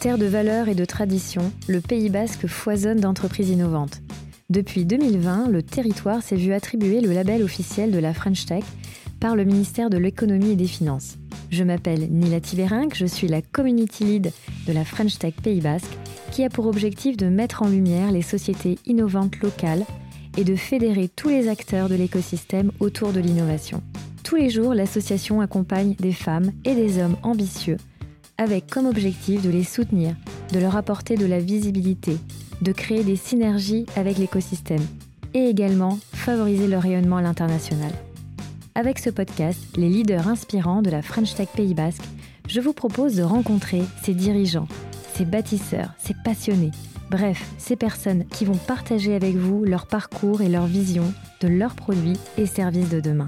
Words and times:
Terre 0.00 0.18
de 0.18 0.26
valeurs 0.26 0.68
et 0.68 0.76
de 0.76 0.84
traditions, 0.84 1.50
le 1.66 1.80
Pays 1.80 2.08
basque 2.08 2.46
foisonne 2.46 3.00
d'entreprises 3.00 3.50
innovantes. 3.50 4.00
Depuis 4.48 4.84
2020, 4.84 5.48
le 5.48 5.60
territoire 5.60 6.22
s'est 6.22 6.36
vu 6.36 6.52
attribuer 6.52 7.00
le 7.00 7.12
label 7.12 7.42
officiel 7.42 7.90
de 7.90 7.98
la 7.98 8.14
French 8.14 8.46
Tech 8.46 8.62
par 9.18 9.34
le 9.34 9.42
ministère 9.42 9.90
de 9.90 9.98
l'économie 9.98 10.52
et 10.52 10.56
des 10.56 10.68
finances. 10.68 11.16
Je 11.50 11.64
m'appelle 11.64 12.08
Nila 12.12 12.40
Tiberinck, 12.40 12.94
je 12.94 13.06
suis 13.06 13.26
la 13.26 13.42
community 13.42 14.04
lead 14.04 14.32
de 14.68 14.72
la 14.72 14.84
French 14.84 15.18
Tech 15.18 15.34
Pays 15.42 15.60
Basque, 15.60 15.98
qui 16.30 16.44
a 16.44 16.48
pour 16.48 16.66
objectif 16.66 17.16
de 17.16 17.26
mettre 17.26 17.64
en 17.64 17.68
lumière 17.68 18.12
les 18.12 18.22
sociétés 18.22 18.78
innovantes 18.86 19.40
locales 19.40 19.84
et 20.36 20.44
de 20.44 20.54
fédérer 20.54 21.08
tous 21.08 21.28
les 21.28 21.48
acteurs 21.48 21.88
de 21.88 21.96
l'écosystème 21.96 22.70
autour 22.78 23.12
de 23.12 23.18
l'innovation. 23.18 23.82
Tous 24.22 24.36
les 24.36 24.48
jours, 24.48 24.74
l'association 24.74 25.40
accompagne 25.40 25.96
des 25.98 26.12
femmes 26.12 26.52
et 26.64 26.76
des 26.76 27.02
hommes 27.02 27.16
ambitieux, 27.24 27.78
avec 28.38 28.68
comme 28.68 28.86
objectif 28.86 29.42
de 29.42 29.50
les 29.50 29.64
soutenir, 29.64 30.14
de 30.52 30.60
leur 30.60 30.76
apporter 30.76 31.16
de 31.16 31.26
la 31.26 31.40
visibilité, 31.40 32.16
de 32.62 32.72
créer 32.72 33.04
des 33.04 33.16
synergies 33.16 33.86
avec 33.96 34.16
l'écosystème 34.18 34.86
et 35.34 35.48
également 35.48 35.98
favoriser 36.12 36.68
leur 36.68 36.82
rayonnement 36.82 37.18
à 37.18 37.22
l'international. 37.22 37.92
Avec 38.74 39.00
ce 39.00 39.10
podcast, 39.10 39.60
les 39.76 39.88
leaders 39.88 40.28
inspirants 40.28 40.82
de 40.82 40.90
la 40.90 41.02
French 41.02 41.34
Tech 41.34 41.48
Pays 41.54 41.74
Basque, 41.74 42.04
je 42.48 42.60
vous 42.60 42.72
propose 42.72 43.16
de 43.16 43.22
rencontrer 43.22 43.82
ces 44.02 44.14
dirigeants, 44.14 44.68
ces 45.14 45.24
bâtisseurs, 45.24 45.92
ces 45.98 46.14
passionnés, 46.24 46.70
bref, 47.10 47.44
ces 47.58 47.76
personnes 47.76 48.24
qui 48.26 48.44
vont 48.44 48.56
partager 48.56 49.14
avec 49.14 49.34
vous 49.34 49.64
leur 49.64 49.86
parcours 49.86 50.42
et 50.42 50.48
leur 50.48 50.66
vision 50.66 51.12
de 51.40 51.48
leurs 51.48 51.74
produits 51.74 52.18
et 52.38 52.46
services 52.46 52.88
de 52.88 53.00
demain. 53.00 53.26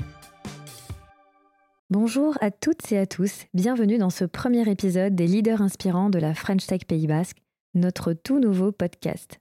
Bonjour 1.90 2.38
à 2.40 2.52
toutes 2.52 2.92
et 2.92 2.98
à 2.98 3.04
tous, 3.04 3.46
bienvenue 3.52 3.98
dans 3.98 4.10
ce 4.10 4.24
premier 4.24 4.70
épisode 4.70 5.16
des 5.16 5.26
leaders 5.26 5.60
inspirants 5.60 6.08
de 6.08 6.20
la 6.20 6.34
French 6.34 6.64
Tech 6.64 6.82
Pays 6.86 7.08
Basque, 7.08 7.38
notre 7.74 8.12
tout 8.12 8.38
nouveau 8.38 8.70
podcast. 8.70 9.40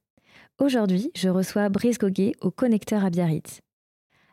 Aujourd'hui, 0.57 1.11
je 1.15 1.29
reçois 1.29 1.69
Brice 1.69 1.99
Goguet 1.99 2.31
au 2.41 2.49
Connecteur 2.49 3.05
à 3.05 3.11
Biarritz. 3.11 3.61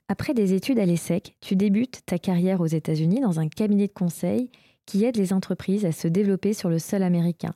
Après 0.09 0.33
des 0.33 0.55
études 0.55 0.79
à 0.79 0.87
l'ESSEC, 0.87 1.37
tu 1.43 1.57
débutes 1.57 2.07
ta 2.07 2.19
carrière 2.19 2.63
aux 2.63 2.67
États-Unis 2.67 3.21
dans 3.21 3.39
un 3.39 3.49
cabinet 3.49 3.87
de 3.87 3.93
conseil 3.93 4.51
qui 4.87 5.05
aide 5.05 5.19
les 5.19 5.35
entreprises 5.35 5.85
à 5.85 5.93
se 5.93 6.09
développer 6.09 6.55
sur 6.55 6.71
le 6.71 6.79
sol 6.79 7.03
américain. 7.03 7.53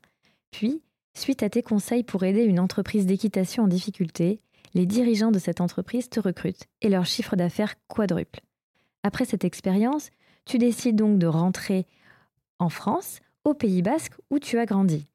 Puis, 0.50 0.82
suite 1.14 1.42
à 1.42 1.48
tes 1.48 1.62
conseils 1.62 2.02
pour 2.02 2.22
aider 2.22 2.42
une 2.42 2.60
entreprise 2.60 3.06
d'équitation 3.06 3.62
en 3.62 3.66
difficulté, 3.66 4.42
les 4.74 4.84
dirigeants 4.84 5.32
de 5.32 5.38
cette 5.38 5.62
entreprise 5.62 6.10
te 6.10 6.20
recrutent 6.20 6.66
et 6.82 6.90
leur 6.90 7.06
chiffre 7.06 7.34
d'affaires 7.34 7.76
quadruple. 7.88 8.40
Après 9.02 9.24
cette 9.24 9.44
expérience, 9.44 10.10
tu 10.50 10.58
décides 10.58 10.96
donc 10.96 11.20
de 11.20 11.28
rentrer 11.28 11.86
en 12.58 12.70
France, 12.70 13.20
au 13.44 13.54
Pays 13.54 13.82
Basque, 13.82 14.14
où 14.30 14.40
tu 14.40 14.58
as 14.58 14.66
grandi, 14.66 15.06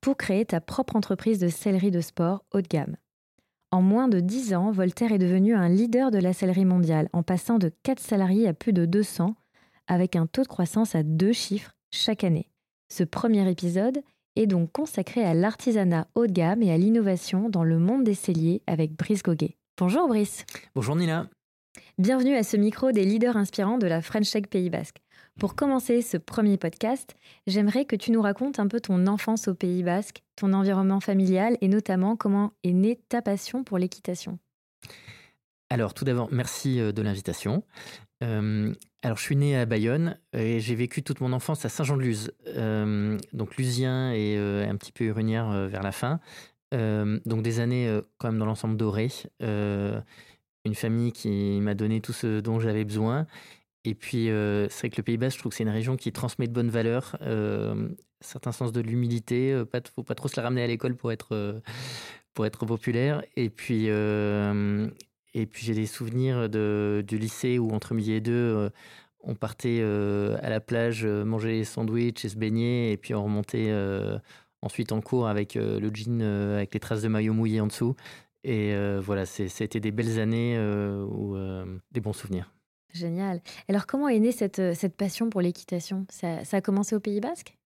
pour 0.00 0.16
créer 0.16 0.46
ta 0.46 0.62
propre 0.62 0.96
entreprise 0.96 1.38
de 1.38 1.48
sellerie 1.48 1.90
de 1.90 2.00
sport 2.00 2.46
haut 2.54 2.62
de 2.62 2.66
gamme. 2.66 2.96
En 3.70 3.82
moins 3.82 4.08
de 4.08 4.20
10 4.20 4.54
ans, 4.54 4.70
Voltaire 4.70 5.12
est 5.12 5.18
devenu 5.18 5.54
un 5.54 5.68
leader 5.68 6.10
de 6.10 6.16
la 6.16 6.32
sellerie 6.32 6.64
mondiale, 6.64 7.10
en 7.12 7.22
passant 7.22 7.58
de 7.58 7.70
4 7.82 8.00
salariés 8.00 8.48
à 8.48 8.54
plus 8.54 8.72
de 8.72 8.86
200, 8.86 9.34
avec 9.86 10.16
un 10.16 10.26
taux 10.26 10.44
de 10.44 10.48
croissance 10.48 10.94
à 10.94 11.02
deux 11.02 11.34
chiffres 11.34 11.76
chaque 11.92 12.24
année. 12.24 12.48
Ce 12.90 13.04
premier 13.04 13.46
épisode 13.50 14.00
est 14.34 14.46
donc 14.46 14.72
consacré 14.72 15.22
à 15.22 15.34
l'artisanat 15.34 16.08
haut 16.14 16.26
de 16.26 16.32
gamme 16.32 16.62
et 16.62 16.72
à 16.72 16.78
l'innovation 16.78 17.50
dans 17.50 17.64
le 17.64 17.78
monde 17.78 18.04
des 18.04 18.14
celliers 18.14 18.62
avec 18.66 18.96
Brice 18.96 19.22
Goguet. 19.22 19.58
Bonjour 19.76 20.08
Brice. 20.08 20.46
Bonjour 20.74 20.96
Nina. 20.96 21.28
Bienvenue 21.98 22.34
à 22.34 22.42
ce 22.42 22.56
micro 22.56 22.92
des 22.92 23.04
leaders 23.04 23.36
inspirants 23.36 23.78
de 23.78 23.86
la 23.86 24.02
French 24.02 24.30
Tech 24.30 24.46
Pays 24.48 24.70
Basque. 24.70 25.02
Pour 25.38 25.54
commencer 25.54 26.02
ce 26.02 26.16
premier 26.16 26.56
podcast, 26.56 27.14
j'aimerais 27.46 27.84
que 27.84 27.94
tu 27.94 28.10
nous 28.10 28.22
racontes 28.22 28.58
un 28.58 28.66
peu 28.68 28.80
ton 28.80 29.06
enfance 29.06 29.48
au 29.48 29.54
Pays 29.54 29.82
Basque, 29.82 30.22
ton 30.34 30.52
environnement 30.52 31.00
familial 31.00 31.56
et 31.60 31.68
notamment 31.68 32.16
comment 32.16 32.52
est 32.64 32.72
née 32.72 32.98
ta 33.08 33.22
passion 33.22 33.64
pour 33.64 33.78
l'équitation. 33.78 34.38
Alors 35.68 35.94
tout 35.94 36.04
d'abord, 36.04 36.28
merci 36.32 36.80
euh, 36.80 36.92
de 36.92 37.02
l'invitation. 37.02 37.62
Euh, 38.24 38.72
alors 39.02 39.18
je 39.18 39.22
suis 39.22 39.36
né 39.36 39.56
à 39.56 39.64
Bayonne 39.64 40.18
et 40.32 40.58
j'ai 40.58 40.74
vécu 40.74 41.02
toute 41.02 41.20
mon 41.20 41.32
enfance 41.32 41.64
à 41.64 41.68
Saint-Jean-de-Luz, 41.68 42.32
euh, 42.48 43.16
donc 43.32 43.56
lusien 43.56 44.12
et 44.12 44.36
un 44.36 44.76
petit 44.76 44.92
peu 44.92 45.04
urinière 45.04 45.68
vers 45.68 45.82
la 45.82 45.92
fin. 45.92 46.20
donc 46.72 47.42
des 47.42 47.60
années 47.60 48.00
quand 48.18 48.28
même 48.28 48.38
dans 48.38 48.46
l'ensemble 48.46 48.76
doré. 48.76 49.08
Une 50.64 50.74
famille 50.74 51.12
qui 51.12 51.58
m'a 51.60 51.74
donné 51.74 52.00
tout 52.00 52.12
ce 52.12 52.40
dont 52.40 52.60
j'avais 52.60 52.84
besoin 52.84 53.26
et 53.84 53.94
puis, 53.94 54.30
euh, 54.30 54.68
c'est 54.68 54.80
vrai 54.80 54.90
que 54.90 54.96
le 54.98 55.02
Pays 55.02 55.16
Basque, 55.16 55.36
je 55.36 55.40
trouve 55.40 55.50
que 55.50 55.56
c'est 55.56 55.62
une 55.62 55.70
région 55.70 55.96
qui 55.96 56.12
transmet 56.12 56.46
de 56.46 56.52
bonnes 56.52 56.70
valeurs, 56.70 57.16
euh, 57.22 57.88
un 57.88 57.94
certain 58.20 58.52
sens 58.52 58.72
de 58.72 58.80
l'humilité. 58.80 59.48
Il 59.48 59.54
euh, 59.54 59.64
ne 59.72 59.80
faut 59.94 60.02
pas 60.02 60.14
trop 60.14 60.28
se 60.28 60.36
la 60.36 60.42
ramener 60.42 60.62
à 60.62 60.66
l'école 60.66 60.96
pour 60.96 61.12
être, 61.12 61.62
populaire. 62.66 63.22
Et 63.36 63.48
puis, 63.50 63.86
et 63.86 65.46
puis 65.46 65.64
j'ai 65.64 65.74
des 65.74 65.86
souvenirs 65.86 66.50
de, 66.50 67.04
du 67.06 67.18
lycée 67.18 67.58
où, 67.58 67.70
entre 67.70 67.94
midi 67.94 68.12
et 68.12 68.20
deux, 68.20 68.70
on 69.20 69.34
partait 69.34 69.82
à 69.82 70.50
la 70.50 70.60
plage 70.60 71.06
manger 71.06 71.58
des 71.58 71.64
sandwichs 71.64 72.24
et 72.24 72.28
se 72.28 72.36
baigner. 72.36 72.92
Et 72.92 72.96
puis, 72.98 73.14
on 73.14 73.24
remontait 73.24 73.72
ensuite 74.62 74.92
en 74.92 75.00
cours 75.00 75.26
avec 75.28 75.54
le 75.54 75.90
jean 75.94 76.20
avec 76.20 76.74
les 76.74 76.80
traces 76.80 77.02
de 77.02 77.08
maillot 77.08 77.32
mouillé 77.32 77.60
en 77.60 77.66
dessous. 77.66 77.96
Et 78.44 78.74
voilà, 79.00 79.26
c'était 79.26 79.80
des 79.80 79.90
belles 79.90 80.18
années 80.18 80.58
ou 80.58 81.36
des 81.92 82.00
bons 82.00 82.12
souvenirs. 82.12 82.52
Génial. 82.92 83.40
Alors, 83.68 83.86
comment 83.86 84.08
est 84.08 84.18
née 84.18 84.32
cette, 84.32 84.58
euh, 84.58 84.74
cette 84.74 84.96
passion 84.96 85.30
pour 85.30 85.40
l'équitation? 85.40 86.06
Ça, 86.10 86.38
a 86.50 86.60
commencé 86.60 86.94
au 86.94 87.00
Pays 87.00 87.20
Basque? 87.20 87.56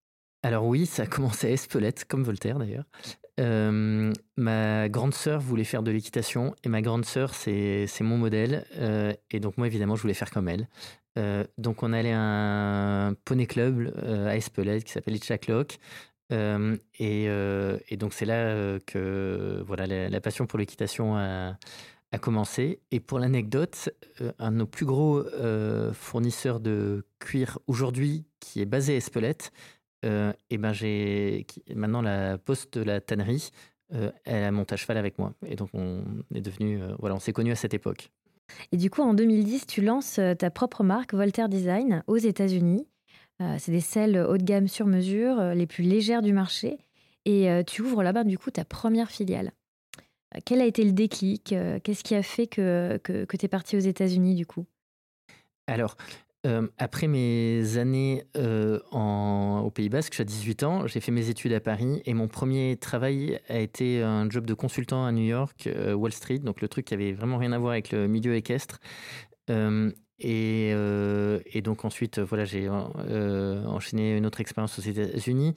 Alors 0.43 0.67
oui, 0.67 0.85
ça 0.87 1.05
a 1.05 1.07
commencé 1.07 1.47
à 1.47 1.51
Espelette, 1.51 2.05
comme 2.05 2.23
Voltaire 2.23 2.59
d'ailleurs. 2.59 2.85
Euh, 3.41 4.13
ma 4.37 4.89
grande 4.89 5.15
sœur 5.15 5.41
voulait 5.41 5.65
faire 5.65 5.83
de 5.83 5.91
l'équitation 5.91 6.55
et 6.63 6.69
ma 6.69 6.83
grande 6.83 7.05
sœur, 7.07 7.35
c'est 7.35 7.89
mon 8.01 8.19
modèle. 8.19 8.67
Euh, 8.77 9.13
et 9.31 9.41
donc 9.41 9.57
moi, 9.57 9.67
évidemment, 9.67 9.97
je 9.97 10.03
voulais 10.03 10.15
faire 10.15 10.31
comme 10.31 10.49
elle. 10.49 10.69
donc 11.57 11.83
on 11.83 11.93
allait 11.95 12.13
à 12.13 12.21
un 12.21 13.15
poney 13.15 13.47
club 13.47 13.95
à 14.27 14.37
Espelette 14.37 14.85
qui 14.85 14.93
s'appelle 14.93 15.15
Et, 16.31 17.97
donc 17.97 18.13
c'est 18.13 18.25
là 18.25 18.79
que 18.87 19.63
voilà 19.67 19.87
la, 19.87 20.21
passion 20.21 20.47
pour 20.47 20.59
l'équitation 20.59 21.17
a, 21.17 21.57
commencé. 22.21 22.81
Et 22.93 23.01
pour 23.01 23.19
l'anecdote, 23.19 23.91
un 24.39 24.53
de 24.53 24.57
nos 24.59 24.67
plus 24.67 24.87
gros 24.87 25.23
fournisseurs 25.93 26.61
de 26.61 27.05
cuir 27.19 27.59
aujourd'hui, 27.67 28.25
qui 28.41 28.61
est 28.61 28.67
basé 28.67 28.95
à 28.95 28.97
Espelette, 28.97 29.53
et 30.03 30.59
ben 30.59 30.73
j'ai 30.73 31.47
maintenant 31.75 32.03
la 32.03 32.39
poste 32.39 32.79
de 32.79 32.85
la 32.85 33.01
tannerie, 33.01 33.51
elle 34.25 34.45
a 34.45 34.53
monté 34.53 34.75
à 34.75 34.77
cheval 34.77 34.97
avec 34.97 35.19
moi. 35.19 35.35
Et 35.47 35.57
donc 35.57 35.71
on 35.75 36.05
est 36.35 36.41
devenu, 36.41 36.81
voilà, 37.01 37.17
on 37.17 37.21
s'est 37.21 37.33
connus 37.33 37.53
à 37.53 37.57
cette 37.57 37.75
époque. 37.75 38.11
Et 38.73 38.77
du 38.77 38.91
coup, 38.91 39.03
en 39.03 39.15
2010, 39.15 39.67
tu 39.67 39.83
lances 39.83 40.21
ta 40.39 40.51
propre 40.51 40.83
marque 40.83 41.15
Voltaire 41.15 41.49
Design 41.49 42.03
aux 42.07 42.17
États-Unis. 42.17 42.87
C'est 43.59 43.73
des 43.73 43.81
selles 43.81 44.17
haut 44.17 44.39
de 44.39 44.45
gamme 44.45 44.69
sur 44.69 44.87
mesure, 44.87 45.55
les 45.55 45.67
plus 45.67 45.85
légères 45.85 46.23
du 46.23 46.33
marché. 46.33 46.79
Et 47.25 47.49
tu 47.67 47.83
ouvres 47.83 48.03
là-bas, 48.03 48.25
du 48.25 48.39
coup, 48.39 48.51
ta 48.51 48.65
première 48.65 49.11
filiale. 49.11 49.53
Quel 50.45 50.61
a 50.61 50.67
été 50.67 50.85
le 50.85 50.93
déclic 50.93 51.53
euh, 51.53 51.79
Qu'est-ce 51.83 52.03
qui 52.03 52.15
a 52.15 52.23
fait 52.23 52.47
que, 52.47 52.99
que, 53.03 53.37
tu 53.37 53.45
es 53.45 53.49
parti 53.49 53.77
aux 53.77 53.81
États-Unis 53.81 54.35
du 54.35 54.47
coup? 54.47 54.67
Alors, 55.67 55.97
euh, 56.47 56.67
après 56.77 57.07
mes 57.07 57.79
années 57.79 58.25
euh, 58.37 58.81
au 58.93 59.71
Pays 59.71 59.89
Basque, 59.89 60.15
j'ai 60.15 60.25
18 60.25 60.63
ans, 60.65 60.87
j'ai 60.87 61.01
fait 61.01 61.13
mes 61.13 61.29
études 61.31 61.53
à 61.53 61.61
Paris 61.61 62.03
et 62.05 62.15
mon 62.15 62.29
premier 62.29 62.77
travail 62.77 63.41
a 63.49 63.59
été 63.59 64.03
un 64.03 64.29
job 64.29 64.45
de 64.45 64.55
consultant 64.55 65.07
à 65.07 65.13
New 65.13 65.25
York, 65.25 65.69
Wall 65.95 66.13
Street, 66.13 66.41
donc 66.41 66.61
le 66.61 66.69
truc 66.69 66.87
qui 66.87 66.95
avait 66.95 67.13
vraiment 67.13 67.39
rien 67.39 67.53
à 67.53 67.59
voir 67.59 67.73
avec 67.73 67.93
le 67.93 68.09
milieu 68.09 68.35
équestre. 68.35 68.81
Et, 70.21 70.71
et, 70.71 71.63
donc 71.63 71.85
ensuite, 71.85 72.21
voilà, 72.21 72.45
j'ai 72.45 72.69
enchaîné 72.69 74.17
une 74.17 74.27
autre 74.27 74.41
expérience 74.41 74.79
aux 74.79 74.83
États-Unis. 74.83 75.55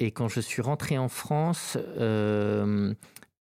Et 0.00 0.10
quand 0.10 0.28
je 0.28 0.40
suis 0.40 0.62
rentré 0.62 0.98
en 0.98 1.08
France, 1.08 1.78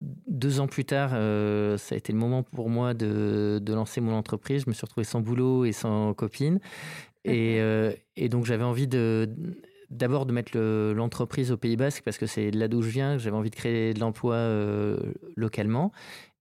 deux 0.02 0.60
ans 0.60 0.66
plus 0.66 0.84
tard, 0.84 1.10
euh, 1.14 1.78
ça 1.78 1.94
a 1.94 1.98
été 1.98 2.12
le 2.12 2.18
moment 2.18 2.42
pour 2.42 2.68
moi 2.68 2.94
de, 2.94 3.62
lancer 3.66 4.00
mon 4.00 4.14
entreprise. 4.14 4.62
Je 4.64 4.70
me 4.70 4.74
suis 4.74 4.84
retrouvé 4.84 5.04
sans 5.04 5.20
boulot 5.20 5.64
et 5.64 5.72
sans 5.72 6.14
copine. 6.14 6.60
Et, 7.24 7.60
euh, 7.60 7.92
donc 8.28 8.44
j'avais 8.44 8.64
envie 8.64 8.86
de 8.86 9.28
d'abord 9.88 10.26
de 10.26 10.32
mettre 10.32 10.58
l'entreprise 10.58 11.52
au 11.52 11.56
Pays 11.56 11.76
Basque 11.76 12.02
parce 12.04 12.18
que 12.18 12.26
c'est 12.26 12.50
là 12.50 12.68
d'où 12.68 12.82
je 12.82 12.88
viens. 12.88 13.18
J'avais 13.18 13.36
envie 13.36 13.50
de 13.50 13.56
créer 13.56 13.94
de 13.94 14.00
l'emploi 14.00 14.34
euh, 14.34 14.98
localement. 15.36 15.92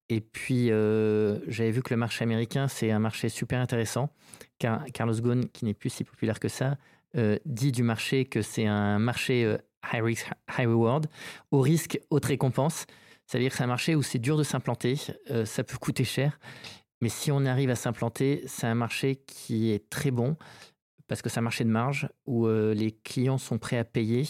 Et 0.09 0.21
puis 0.21 0.67
j'avais 0.67 1.71
vu 1.71 1.81
que 1.81 1.93
le 1.93 1.97
marché 1.97 2.23
américain, 2.23 2.67
c'est 2.67 2.91
un 2.91 2.99
marché 2.99 3.29
super 3.29 3.59
intéressant. 3.59 4.09
Car 4.59 4.85
Carlos 4.93 5.15
Ghosn, 5.15 5.45
qui 5.51 5.65
n'est 5.65 5.73
plus 5.73 5.89
si 5.89 6.03
populaire 6.03 6.39
que 6.39 6.47
ça, 6.47 6.77
dit 7.45 7.71
du 7.71 7.83
marché 7.83 8.25
que 8.25 8.41
c'est 8.41 8.67
un 8.67 8.99
marché 8.99 9.57
high 9.93 10.03
risk, 10.03 10.27
high 10.57 10.67
reward, 10.67 11.07
au 11.51 11.61
risque, 11.61 11.99
haute 12.09 12.25
récompense. 12.25 12.85
Ça 13.25 13.37
veut 13.37 13.43
dire 13.43 13.51
que 13.51 13.57
c'est 13.57 13.63
un 13.63 13.67
marché 13.67 13.95
où 13.95 14.03
c'est 14.03 14.19
dur 14.19 14.37
de 14.37 14.43
s'implanter, 14.43 14.95
euh, 15.31 15.45
ça 15.45 15.63
peut 15.63 15.77
coûter 15.77 16.03
cher, 16.03 16.39
mais 17.01 17.09
si 17.09 17.31
on 17.31 17.45
arrive 17.45 17.69
à 17.69 17.75
s'implanter, 17.75 18.43
c'est 18.47 18.67
un 18.67 18.75
marché 18.75 19.15
qui 19.15 19.71
est 19.71 19.89
très 19.89 20.11
bon 20.11 20.37
parce 21.07 21.21
que 21.21 21.29
c'est 21.29 21.39
un 21.39 21.43
marché 21.43 21.63
de 21.63 21.69
marge 21.69 22.09
où 22.25 22.47
euh, 22.47 22.73
les 22.73 22.91
clients 22.91 23.37
sont 23.37 23.57
prêts 23.57 23.77
à 23.77 23.83
payer. 23.83 24.25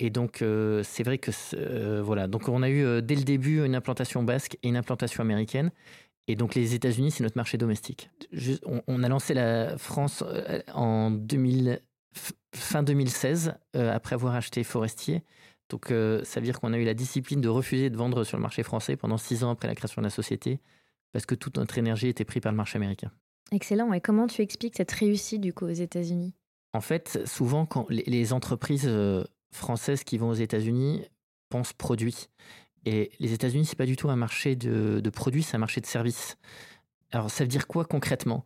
Euh, 0.00 0.06
Et 0.06 0.10
donc, 0.10 0.44
c'est 0.82 1.02
vrai 1.02 1.18
que 1.18 2.00
voilà. 2.00 2.26
Donc, 2.26 2.48
on 2.48 2.62
a 2.62 2.70
eu 2.70 3.02
dès 3.02 3.14
le 3.16 3.24
début 3.24 3.64
une 3.64 3.74
implantation 3.74 4.22
basque 4.22 4.56
et 4.62 4.68
une 4.68 4.76
implantation 4.76 5.22
américaine. 5.22 5.70
Et 6.26 6.36
donc, 6.36 6.54
les 6.54 6.74
États-Unis, 6.74 7.10
c'est 7.10 7.22
notre 7.22 7.36
marché 7.36 7.58
domestique. 7.58 8.10
on, 8.86 9.02
a 9.02 9.08
lancé 9.08 9.34
la 9.34 9.76
France 9.76 10.24
en 10.72 11.10
2000, 11.10 11.80
fin 12.54 12.82
2016, 12.82 13.54
après 13.74 14.14
avoir 14.14 14.34
acheté 14.34 14.64
Forestier. 14.64 15.22
Donc, 15.68 15.88
ça 15.88 16.40
veut 16.40 16.44
dire 16.46 16.60
qu'on 16.60 16.72
a 16.72 16.78
eu 16.78 16.84
la 16.84 16.94
discipline 16.94 17.42
de 17.42 17.48
refuser 17.48 17.90
de 17.90 17.96
vendre 17.96 18.24
sur 18.24 18.38
le 18.38 18.42
marché 18.42 18.62
français 18.62 18.96
pendant 18.96 19.18
six 19.18 19.44
ans 19.44 19.50
après 19.50 19.68
la 19.68 19.74
création 19.74 20.00
de 20.00 20.06
la 20.06 20.10
société, 20.10 20.60
parce 21.12 21.26
que 21.26 21.34
toute 21.34 21.58
notre 21.58 21.76
énergie 21.76 22.08
était 22.08 22.24
prise 22.24 22.40
par 22.40 22.52
le 22.52 22.56
marché 22.56 22.76
américain. 22.76 23.10
Excellent. 23.52 23.92
Et 23.92 24.00
comment 24.00 24.26
tu 24.26 24.40
expliques 24.40 24.76
cette 24.78 24.92
réussite 24.92 25.42
du 25.42 25.52
coup 25.52 25.66
aux 25.66 25.68
États-Unis? 25.68 26.32
En 26.72 26.80
fait, 26.80 27.20
souvent, 27.26 27.66
quand 27.66 27.86
les 27.90 28.32
entreprises 28.32 28.88
françaises 29.54 30.04
qui 30.04 30.18
vont 30.18 30.28
aux 30.28 30.34
États-Unis 30.34 31.04
pensent 31.48 31.72
produits. 31.72 32.28
Et 32.86 33.10
les 33.18 33.32
États-Unis, 33.32 33.64
c'est 33.64 33.76
pas 33.76 33.86
du 33.86 33.96
tout 33.96 34.10
un 34.10 34.16
marché 34.16 34.56
de, 34.56 35.10
produits, 35.10 35.42
c'est 35.42 35.56
un 35.56 35.60
marché 35.60 35.80
de 35.80 35.86
services. 35.86 36.36
Alors, 37.12 37.30
ça 37.30 37.44
veut 37.44 37.48
dire 37.48 37.66
quoi 37.66 37.84
concrètement? 37.84 38.44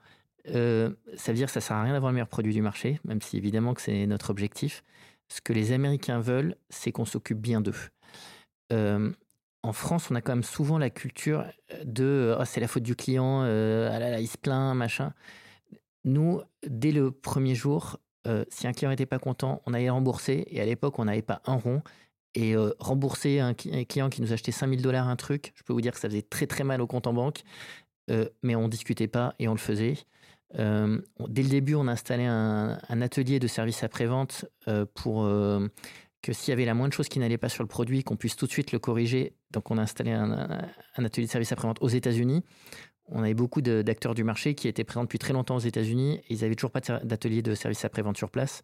Euh, 0.55 0.91
Ça 1.17 1.33
veut 1.33 1.37
dire 1.37 1.47
que 1.47 1.53
ça 1.53 1.61
sert 1.61 1.77
à 1.77 1.83
rien 1.83 1.93
d'avoir 1.93 2.13
le 2.13 2.15
meilleur 2.15 2.29
produit 2.29 2.53
du 2.53 2.63
marché, 2.63 3.01
même 3.05 3.21
si 3.21 3.37
évidemment 3.37 3.75
que 3.75 3.83
c'est 3.83 4.07
notre 4.07 4.31
objectif. 4.31 4.85
Ce 5.29 5.41
que 5.41 5.53
les 5.53 5.73
Américains 5.73 6.21
veulent, 6.21 6.57
c'est 6.71 6.93
qu'on 6.93 7.05
s'occupe 7.05 7.39
bien 7.39 7.61
d'eux. 7.61 7.75
Euh, 8.73 9.11
en 9.63 9.73
France, 9.73 10.11
on 10.11 10.15
a 10.15 10.21
quand 10.21 10.33
même 10.33 10.45
souvent 10.45 10.79
la 10.79 10.91
culture 10.91 11.45
de 11.85 12.37
oh, 12.39 12.45
c'est 12.45 12.61
la 12.61 12.69
faute 12.69 12.85
du 12.85 12.95
client, 12.95 13.43
euh, 13.45 13.91
ah 13.93 13.99
là 13.99 14.11
là, 14.11 14.21
il 14.21 14.29
se 14.29 14.39
plaint, 14.39 14.75
machin. 14.77 15.13
Nous, 16.05 16.41
dès 16.67 16.93
le 16.93 17.11
premier 17.11 17.55
jour, 17.55 17.99
euh, 18.27 18.45
si 18.49 18.67
un 18.67 18.73
client 18.73 18.91
n'était 18.91 19.07
pas 19.07 19.19
content, 19.19 19.63
on 19.67 19.75
allait 19.75 19.91
rembourser. 19.91 20.45
Et 20.49 20.61
à 20.61 20.65
l'époque, 20.65 20.99
on 20.99 21.05
n'avait 21.05 21.23
pas 21.23 21.41
un 21.47 21.55
rond. 21.55 21.83
Et 22.35 22.55
euh, 22.55 22.73
rembourser 22.79 23.41
un, 23.41 23.55
client 23.55 24.11
qui 24.11 24.23
nous 24.23 24.33
achetait 24.33 24.53
5000 24.53 24.83
dollars 24.83 25.09
un 25.09 25.17
truc, 25.17 25.53
je 25.57 25.63
peux 25.63 25.73
vous 25.73 25.81
dire 25.81 25.93
que 25.93 25.99
ça 25.99 26.09
faisait 26.09 26.23
très 26.23 26.47
très 26.47 26.63
mal 26.63 26.81
au 26.81 26.87
compte 26.87 27.07
en 27.07 27.13
banque. 27.13 27.43
Euh, 28.11 28.29
mais 28.43 28.55
on 28.55 28.65
ne 28.65 28.69
discutait 28.69 29.09
pas 29.09 29.35
et 29.39 29.49
on 29.49 29.53
le 29.53 29.59
faisait. 29.59 29.95
dès 30.55 31.43
le 31.43 31.49
début, 31.49 31.75
on 31.75 31.89
a 31.89 31.93
installé 31.93 32.25
un, 32.25 32.79
atelier 33.03 33.39
de 33.39 33.47
service 33.47 33.83
après-vente 33.83 34.47
pour 34.95 35.25
que 36.23 36.33
s'il 36.33 36.51
y 36.51 36.53
avait 36.53 36.65
la 36.65 36.75
moindre 36.75 36.95
chose 36.95 37.09
qui 37.09 37.19
n'allait 37.19 37.39
pas 37.39 37.49
sur 37.49 37.63
le 37.63 37.69
produit, 37.69 38.03
qu'on 38.03 38.17
puisse 38.17 38.37
tout 38.37 38.47
de 38.47 38.51
suite 38.51 38.73
le 38.73 38.79
corriger. 38.79 39.35
Donc, 39.51 39.71
on 39.71 39.79
a 39.79 39.83
installé 39.83 40.13
un, 40.13 40.31
un 40.97 41.05
atelier 41.05 41.27
de 41.27 41.31
service 41.31 41.53
après-vente 41.53 41.79
aux 41.81 41.89
États-Unis 41.89 42.45
on 43.11 43.23
avait 43.23 43.35
beaucoup 43.35 43.61
d'acteurs 43.61 44.15
du 44.15 44.25
marché 44.25 44.55
qui 44.55 44.69
étaient 44.69 44.85
présents 44.85 45.05
depuis 45.05 45.19
très 45.19 45.33
longtemps 45.33 45.57
aux 45.57 45.61
États-Unis 45.61 46.21
ils 46.29 46.41
n'avaient 46.41 46.55
toujours 46.55 46.71
pas 46.71 46.81
d'atelier 46.81 47.43
de 47.43 47.55
service 47.55 47.85
après-vente 47.85 48.17
sur 48.17 48.31
place. 48.31 48.63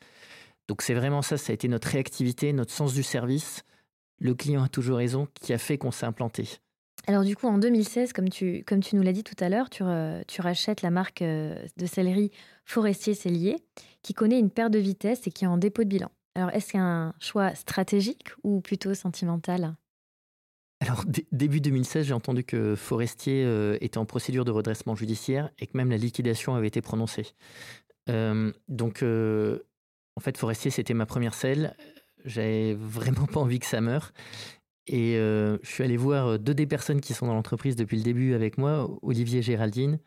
Donc 0.69 0.82
c'est 0.82 0.94
vraiment 0.94 1.23
ça, 1.23 1.37
ça 1.37 1.52
a 1.52 1.55
été 1.55 1.69
notre 1.69 1.88
réactivité, 1.88 2.52
notre 2.52 2.73
sens 2.73 2.94
du 2.94 3.02
service. 3.02 3.62
Le 4.19 4.35
client 4.35 4.62
a 4.62 4.69
toujours 4.69 4.99
raison 4.99 5.29
qui 5.35 5.52
a 5.52 5.58
fait 5.58 5.76
qu'on 5.76 5.91
s'est 5.91 6.06
implanté. 6.06 6.49
Alors 7.06 7.25
du 7.25 7.37
coup, 7.37 7.46
en 7.46 7.58
2016, 7.58 8.12
comme 8.14 8.31
tu, 8.31 8.64
nous 8.94 9.02
l'as 9.02 9.12
dit 9.12 9.25
tout 9.25 9.37
à 9.41 9.49
l'heure, 9.49 9.69
tu, 9.69 9.82
rachètes 10.41 10.81
la 10.81 10.90
marque 10.90 11.20
euh, 11.20 11.55
de 11.76 11.85
céleri 11.85 12.31
Forestier 12.64 13.14
Cellier, 13.14 13.56
qui 14.02 14.14
connaît 14.14 14.38
une 14.38 14.50
perte 14.50 14.73
de 14.73 14.79
vitesse 14.79 15.26
et 15.26 15.31
qui 15.31 15.44
est 15.44 15.49
en 15.49 15.58
dépôt 15.58 15.85
de 15.85 15.88
bilan. 15.88 16.11
Alors 16.35 16.50
est-ce 16.50 16.73
qu'il 16.73 16.81
un 16.81 17.14
choix 17.20 17.55
stratégique 17.55 18.29
ou 18.43 18.61
plutôt 18.61 18.94
sentimental? 18.94 19.75
Alors, 20.81 21.05
début 21.32 21.61
2016, 21.61 22.06
j'ai 22.06 22.12
entendu 22.12 22.44
que 22.44 22.75
Forestier 22.75 23.44
euh, 23.44 23.79
était 23.81 23.99
en 23.99 24.05
procédure 24.05 24.44
de 24.44 24.50
redressement 24.50 24.94
judiciaire 24.94 25.50
et 25.59 25.67
que 25.67 25.76
même 25.76 25.91
la 25.91 25.97
liquidation 25.97 26.55
avait 26.55 26.67
été 26.67 26.82
prononcée. 26.82 27.29
Euh, 28.11 28.53
donc, 28.69 29.03
euh, 29.03 29.61
en 30.17 30.21
fait, 30.21 30.37
Forestier, 30.37 30.71
c'était 30.71 30.94
ma 30.94 31.06
première 31.06 31.35
selle. 31.35 31.75
J'avais 32.25 32.75
vraiment 32.75 33.26
pas 33.26 33.41
envie 33.41 33.61
que 33.61 33.67
ça 33.67 33.81
meure. 33.81 34.12
Et 34.87 35.15
je 35.15 35.59
suis 35.62 35.82
allé 35.82 35.97
voir 35.97 36.38
deux 36.38 36.53
des 36.53 36.67
personnes 36.67 37.00
qui 37.00 37.15
sont 37.15 37.26
dans 37.26 37.32
l'entreprise 37.32 37.75
depuis 37.75 37.97
le 37.97 38.03
début 38.03 38.35
avec 38.35 38.59
moi, 38.59 38.91
Olivier 39.00 39.41
Géraldine. 39.41 39.99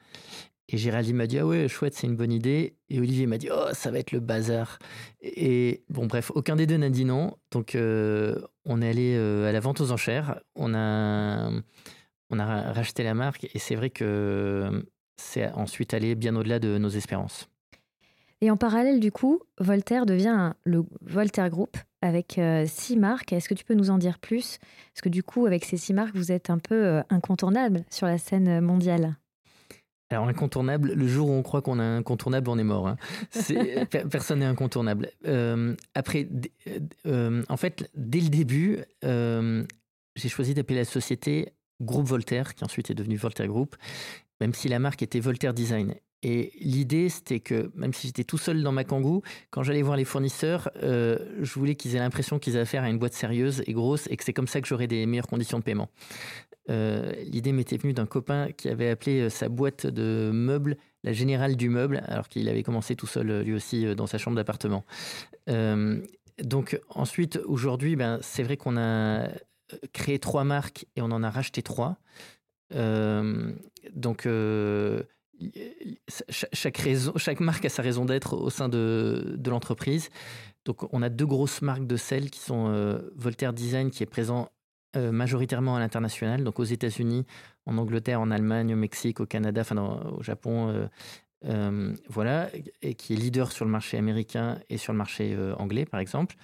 Et 0.69 0.77
Géraldine 0.77 1.15
m'a 1.15 1.27
dit 1.27 1.39
Ah 1.39 1.45
ouais, 1.45 1.67
chouette, 1.67 1.93
c'est 1.93 2.07
une 2.07 2.15
bonne 2.15 2.31
idée. 2.31 2.75
Et 2.89 2.99
Olivier 2.99 3.25
m'a 3.25 3.37
dit 3.37 3.49
Oh, 3.51 3.67
ça 3.73 3.89
va 3.89 3.99
être 3.99 4.11
le 4.11 4.19
bazar. 4.19 4.79
Et 5.21 5.83
bon, 5.89 6.07
bref, 6.07 6.31
aucun 6.35 6.55
des 6.55 6.67
deux 6.67 6.77
n'a 6.77 6.89
dit 6.89 7.05
non. 7.05 7.37
Donc, 7.51 7.75
euh, 7.75 8.35
on 8.65 8.81
est 8.81 8.89
allé 8.89 9.15
euh, 9.15 9.47
à 9.47 9.51
la 9.51 9.59
vente 9.59 9.79
aux 9.79 9.91
enchères. 9.91 10.41
On 10.55 10.73
a, 10.73 11.49
on 12.29 12.39
a 12.39 12.73
racheté 12.73 13.03
la 13.03 13.13
marque. 13.13 13.47
Et 13.53 13.59
c'est 13.59 13.75
vrai 13.75 13.89
que 13.89 14.85
c'est 15.15 15.49
ensuite 15.53 15.93
allé 15.93 16.15
bien 16.15 16.35
au-delà 16.35 16.59
de 16.59 16.77
nos 16.77 16.89
espérances. 16.89 17.49
Et 18.41 18.51
en 18.51 18.57
parallèle, 18.57 18.99
du 18.99 19.11
coup, 19.11 19.39
Voltaire 19.59 20.05
devient 20.05 20.53
le 20.63 20.83
Voltaire 21.01 21.49
Group 21.49 21.77
avec 22.01 22.37
euh, 22.37 22.65
six 22.67 22.97
marques. 22.97 23.31
Est-ce 23.31 23.47
que 23.47 23.55
tu 23.55 23.63
peux 23.63 23.73
nous 23.73 23.89
en 23.89 23.97
dire 23.97 24.19
plus? 24.19 24.59
Parce 24.93 25.01
que 25.01 25.09
du 25.09 25.23
coup, 25.23 25.45
avec 25.45 25.63
ces 25.63 25.77
six 25.77 25.93
marques, 25.93 26.15
vous 26.15 26.33
êtes 26.33 26.49
un 26.49 26.59
peu 26.59 27.01
incontournable 27.09 27.85
sur 27.89 28.05
la 28.05 28.17
scène 28.17 28.59
mondiale. 28.59 29.15
Alors 30.09 30.27
incontournable, 30.27 30.93
le 30.93 31.07
jour 31.07 31.29
où 31.29 31.33
on 31.33 31.43
croit 31.43 31.61
qu'on 31.61 31.79
est 31.79 31.83
incontournable, 31.83 32.49
on 32.49 32.57
est 32.57 32.63
mort. 32.63 32.87
Hein. 32.87 32.97
personne 34.09 34.39
n'est 34.39 34.45
incontournable. 34.45 35.11
Euh, 35.25 35.75
après, 35.95 36.29
euh, 37.05 37.43
en 37.49 37.57
fait, 37.57 37.89
dès 37.93 38.21
le 38.21 38.29
début, 38.29 38.79
euh, 39.03 39.65
j'ai 40.15 40.29
choisi 40.29 40.53
d'appeler 40.53 40.79
la 40.79 40.85
société 40.85 41.51
Groupe 41.81 42.07
Voltaire, 42.07 42.55
qui 42.55 42.63
ensuite 42.63 42.89
est 42.89 42.93
devenu 42.93 43.17
Voltaire 43.17 43.47
Group, 43.47 43.75
même 44.39 44.53
si 44.53 44.69
la 44.69 44.79
marque 44.79 45.01
était 45.01 45.19
Voltaire 45.19 45.53
Design. 45.53 45.93
Et 46.23 46.53
l'idée, 46.59 47.09
c'était 47.09 47.41
que 47.41 47.69
même 47.75 47.93
si 47.93 48.07
j'étais 48.07 48.23
tout 48.23 48.39
seul 48.39 48.63
dans 48.63 48.71
ma 48.71 48.83
kangou, 48.85 49.21
quand 49.51 49.61
j'allais 49.61 49.83
voir 49.83 49.97
les 49.97 50.05
fournisseurs, 50.05 50.71
je 50.81 51.53
voulais 51.53 51.75
qu'ils 51.75 51.95
aient 51.95 51.99
l'impression 51.99 52.39
qu'ils 52.39 52.53
avaient 52.53 52.63
affaire 52.63 52.83
à 52.83 52.89
une 52.89 52.97
boîte 52.97 53.13
sérieuse 53.13 53.61
et 53.67 53.73
grosse 53.73 54.07
et 54.09 54.17
que 54.17 54.23
c'est 54.23 54.33
comme 54.33 54.47
ça 54.47 54.59
que 54.59 54.67
j'aurais 54.67 54.87
des 54.87 55.05
meilleures 55.05 55.27
conditions 55.27 55.59
de 55.59 55.63
paiement. 55.63 55.89
Euh, 56.69 57.11
l'idée 57.23 57.51
m'était 57.53 57.77
venue 57.77 57.93
d'un 57.93 58.05
copain 58.05 58.49
qui 58.51 58.67
avait 58.69 58.89
appelé 58.89 59.21
euh, 59.21 59.29
sa 59.29 59.47
boîte 59.47 59.87
de 59.87 60.31
meubles 60.33 60.77
la 61.03 61.13
générale 61.13 61.55
du 61.55 61.69
meuble, 61.69 62.03
alors 62.07 62.27
qu'il 62.27 62.49
avait 62.49 62.63
commencé 62.63 62.95
tout 62.95 63.07
seul 63.07 63.41
lui 63.41 63.53
aussi 63.53 63.85
euh, 63.85 63.95
dans 63.95 64.07
sa 64.07 64.17
chambre 64.17 64.35
d'appartement. 64.35 64.83
donc 66.43 66.79
ensuite, 66.89 67.39
aujourd'hui, 67.45 67.95
ben, 67.95 68.19
c'est 68.21 68.43
vrai 68.43 68.57
qu'on 68.57 68.77
a 68.77 69.29
créé 69.93 70.19
trois 70.19 70.43
marques 70.43 70.85
et 70.95 71.01
on 71.01 71.11
en 71.11 71.23
a 71.23 71.29
racheté 71.29 71.61
trois. 71.61 71.97
donc 72.71 74.27
chaque, 76.29 76.77
raison, 76.77 77.13
chaque 77.15 77.39
marque 77.39 77.65
a 77.65 77.69
sa 77.69 77.81
raison 77.81 78.05
d'être 78.05 78.35
au 78.35 78.49
sein 78.49 78.69
de, 78.69 79.35
de 79.37 79.49
l'entreprise. 79.49 80.09
Donc 80.65 80.93
on 80.93 81.01
a 81.01 81.09
deux 81.09 81.25
grosses 81.25 81.61
marques 81.61 81.87
de 81.87 81.95
sel 81.95 82.29
qui 82.29 82.39
sont 82.39 82.99
Voltaire 83.15 83.53
Design 83.53 83.89
qui 83.89 84.03
est 84.03 84.07
présent 84.07 84.49
euh, 84.95 85.11
majoritairement 85.11 85.75
à 85.75 85.79
l'international, 85.79 86.45
donc 86.45 86.59
aux 86.59 86.63
États-Unis, 86.63 87.25
en 87.65 87.77
Angleterre, 87.77 88.21
en 88.21 88.31
Allemagne, 88.31 88.73
au 88.73 88.77
Mexique, 88.77 89.19
au 89.19 89.25
Canada, 89.25 89.59
enfin 89.61 89.75
au 89.75 90.23
Japon, 90.23 90.69
euh, 90.69 90.87
euh, 91.45 91.93
voilà, 92.07 92.49
et 92.81 92.95
qui 92.95 93.13
est 93.13 93.17
leader 93.17 93.51
sur 93.51 93.65
le 93.65 93.71
marché 93.71 93.97
américain 93.97 94.59
et 94.69 94.77
sur 94.77 94.93
le 94.93 94.97
marché 94.97 95.37
anglais, 95.57 95.85
par 95.85 95.99
exemple. 95.99 96.37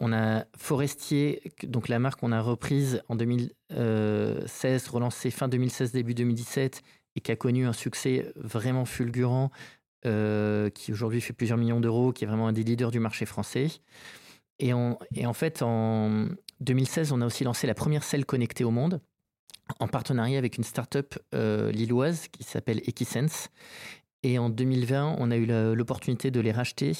On 0.00 0.12
a 0.12 0.44
Forestier, 0.54 1.40
donc 1.62 1.88
la 1.88 1.98
marque 1.98 2.20
qu'on 2.20 2.32
a 2.32 2.42
reprise 2.42 3.02
en 3.08 3.16
2016, 3.16 4.88
relancée 4.88 5.30
fin 5.30 5.48
2016, 5.48 5.92
début 5.92 6.14
2017, 6.14 6.82
et 7.16 7.20
qui 7.20 7.32
a 7.32 7.36
connu 7.36 7.66
un 7.66 7.72
succès 7.72 8.30
vraiment 8.36 8.84
fulgurant, 8.84 9.50
qui 10.02 10.92
aujourd'hui 10.92 11.22
fait 11.22 11.32
plusieurs 11.32 11.58
millions 11.58 11.80
d'euros, 11.80 12.12
qui 12.12 12.24
est 12.24 12.26
vraiment 12.26 12.48
un 12.48 12.52
des 12.52 12.64
leaders 12.64 12.90
du 12.90 13.00
marché 13.00 13.24
français. 13.24 13.68
Et, 14.58 14.72
et 15.14 15.26
en 15.26 15.32
fait, 15.32 15.62
en, 15.62 16.26
2016, 16.62 17.12
on 17.12 17.20
a 17.20 17.26
aussi 17.26 17.44
lancé 17.44 17.66
la 17.66 17.74
première 17.74 18.04
selle 18.04 18.24
connectée 18.24 18.64
au 18.64 18.70
monde 18.70 19.00
en 19.78 19.88
partenariat 19.88 20.38
avec 20.38 20.58
une 20.58 20.64
start-up 20.64 21.14
euh, 21.34 21.70
lilloise 21.72 22.28
qui 22.28 22.42
s'appelle 22.44 22.80
Equisense. 22.86 23.48
Et 24.22 24.38
en 24.38 24.50
2020, 24.50 25.16
on 25.18 25.30
a 25.30 25.36
eu 25.36 25.46
l'opportunité 25.74 26.30
de 26.30 26.40
les 26.40 26.52
racheter. 26.52 26.92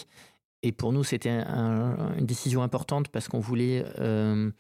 Et 0.63 0.73
pour 0.73 0.93
nous, 0.93 1.05
c'était 1.05 1.31
une 1.31 2.27
décision 2.27 2.63
importante 2.63 3.09
parce 3.09 3.29
qu'on 3.29 3.41
voulait 3.41 3.85
euh, 3.99 4.51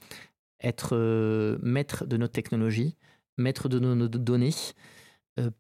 être 0.62 0.90
euh, 0.92 1.59
maître 1.62 2.06
de 2.06 2.16
notre 2.16 2.32
technologie, 2.32 2.97
maître 3.37 3.68
de 3.68 3.78
nos, 3.80 4.09
données. 4.09 4.54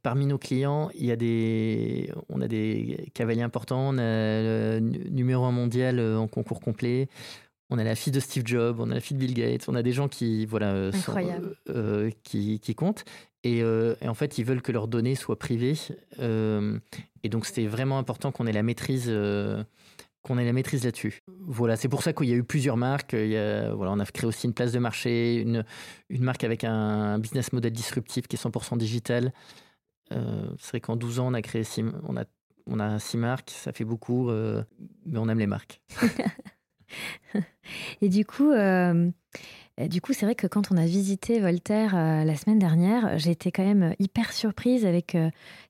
parmi 0.02 0.26
nos 0.26 0.38
clients, 0.38 0.90
il 0.94 1.06
y 1.06 1.10
a 1.10 1.16
des, 1.16 2.12
on 2.28 2.40
a 2.40 2.46
des 2.46 3.10
cavaliers 3.14 3.42
importants. 3.42 3.88
On 3.88 3.98
a 3.98 4.02
le 4.02 4.78
numéro 5.10 5.44
un 5.44 5.52
mondial 5.52 5.98
en 6.00 6.28
concours 6.28 6.60
complet 6.60 7.08
on 7.72 7.78
a 7.78 7.84
la 7.84 7.94
fille 7.94 8.12
de 8.12 8.20
Steve 8.20 8.46
Jobs, 8.46 8.76
on 8.80 8.90
a 8.90 8.94
la 8.94 9.00
fille 9.00 9.16
de 9.16 9.24
Bill 9.24 9.32
Gates, 9.34 9.66
on 9.66 9.74
a 9.74 9.82
des 9.82 9.92
gens 9.92 10.06
qui 10.06 10.44
voilà 10.44 10.74
euh, 10.74 10.92
euh, 11.70 12.10
qui, 12.22 12.74
comptent 12.76 13.04
euh, 13.46 13.96
et, 14.00 14.08
en 14.08 14.14
fait 14.14 14.36
ils 14.36 14.44
veulent 14.44 14.60
que 14.60 14.72
leurs 14.72 14.88
données 14.88 15.14
soient 15.14 15.38
privées 15.38 15.74
et 16.20 17.28
donc 17.30 17.46
c'était 17.46 17.66
vraiment 17.66 17.98
important 17.98 18.30
qu'on 18.30 18.46
ait 18.46 18.52
la 18.52 18.62
maîtrise 18.62 19.10
qu'on 20.22 20.38
ait 20.38 20.44
la 20.44 20.52
maîtrise 20.52 20.84
là-dessus. 20.84 21.18
Voilà, 21.40 21.74
c'est 21.74 21.88
pour 21.88 22.04
ça 22.04 22.12
qu'il 22.12 22.28
y 22.28 22.32
a 22.32 22.36
eu 22.36 22.44
plusieurs 22.44 22.76
marques. 22.76 23.14
voilà, 23.14 23.90
on 23.90 23.98
a 23.98 24.04
créé 24.04 24.28
aussi 24.28 24.46
une 24.46 24.54
place 24.54 24.70
de 24.70 24.78
marché, 24.78 25.36
une, 25.36 25.64
une 26.10 26.22
marque 26.22 26.44
avec 26.44 26.62
un 26.62 27.18
business 27.18 27.52
model 27.52 27.72
disruptif 27.72 28.28
qui 28.28 28.36
est 28.36 28.44
100% 28.44 28.76
digital. 28.76 29.32
c'est 30.10 30.68
vrai 30.68 30.80
qu'en 30.80 30.94
12 30.94 31.18
ans, 31.18 31.28
on 31.28 31.34
a 31.34 31.42
créé 31.42 31.64
six, 31.64 31.82
on 32.06 32.16
a, 32.16 32.24
on 32.66 32.78
a 32.78 33.00
six 33.00 33.16
marques, 33.16 33.50
ça 33.50 33.72
fait 33.72 33.84
beaucoup, 33.84 34.30
mais 34.30 35.18
on 35.18 35.28
aime 35.28 35.40
les 35.40 35.48
marques. 35.48 35.80
Et 38.00 38.08
du 38.08 38.24
coup, 38.24 38.52
du 39.78 40.00
coup, 40.00 40.12
c'est 40.12 40.26
vrai 40.26 40.34
que 40.34 40.46
quand 40.46 40.70
on 40.70 40.76
a 40.76 40.84
visité 40.84 41.40
Voltaire 41.40 41.94
la 41.94 42.36
semaine 42.36 42.58
dernière, 42.58 43.18
j'ai 43.18 43.30
été 43.30 43.50
quand 43.50 43.64
même 43.64 43.94
hyper 43.98 44.32
surprise 44.32 44.84
avec 44.84 45.16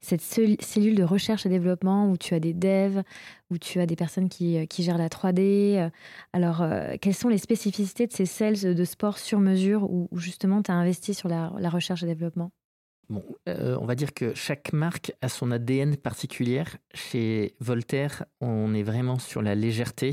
cette 0.00 0.20
cellule 0.20 0.94
de 0.94 1.04
recherche 1.04 1.46
et 1.46 1.48
développement 1.48 2.10
où 2.10 2.16
tu 2.16 2.34
as 2.34 2.40
des 2.40 2.54
devs, 2.54 3.02
où 3.50 3.58
tu 3.58 3.78
as 3.80 3.86
des 3.86 3.96
personnes 3.96 4.28
qui, 4.28 4.66
qui 4.68 4.82
gèrent 4.82 4.98
la 4.98 5.08
3D. 5.08 5.90
Alors, 6.32 6.64
quelles 7.00 7.14
sont 7.14 7.28
les 7.28 7.38
spécificités 7.38 8.06
de 8.06 8.12
ces 8.12 8.26
cells 8.26 8.74
de 8.74 8.84
sport 8.84 9.18
sur 9.18 9.38
mesure 9.38 9.84
où, 9.84 10.08
justement 10.16 10.62
tu 10.62 10.70
as 10.70 10.74
investi 10.74 11.14
sur 11.14 11.28
la, 11.28 11.52
la 11.58 11.68
recherche 11.68 12.02
et 12.02 12.06
développement? 12.06 12.50
Bon, 13.08 13.22
on 13.46 13.84
va 13.84 13.94
dire 13.94 14.14
que 14.14 14.34
chaque 14.34 14.72
marque 14.72 15.12
a 15.20 15.28
son 15.28 15.50
ADN 15.50 15.96
particulière. 15.96 16.78
Chez 16.94 17.54
Voltaire, 17.60 18.24
on 18.40 18.74
est 18.74 18.82
vraiment 18.82 19.18
sur 19.18 19.42
la 19.42 19.54
légèreté. 19.54 20.12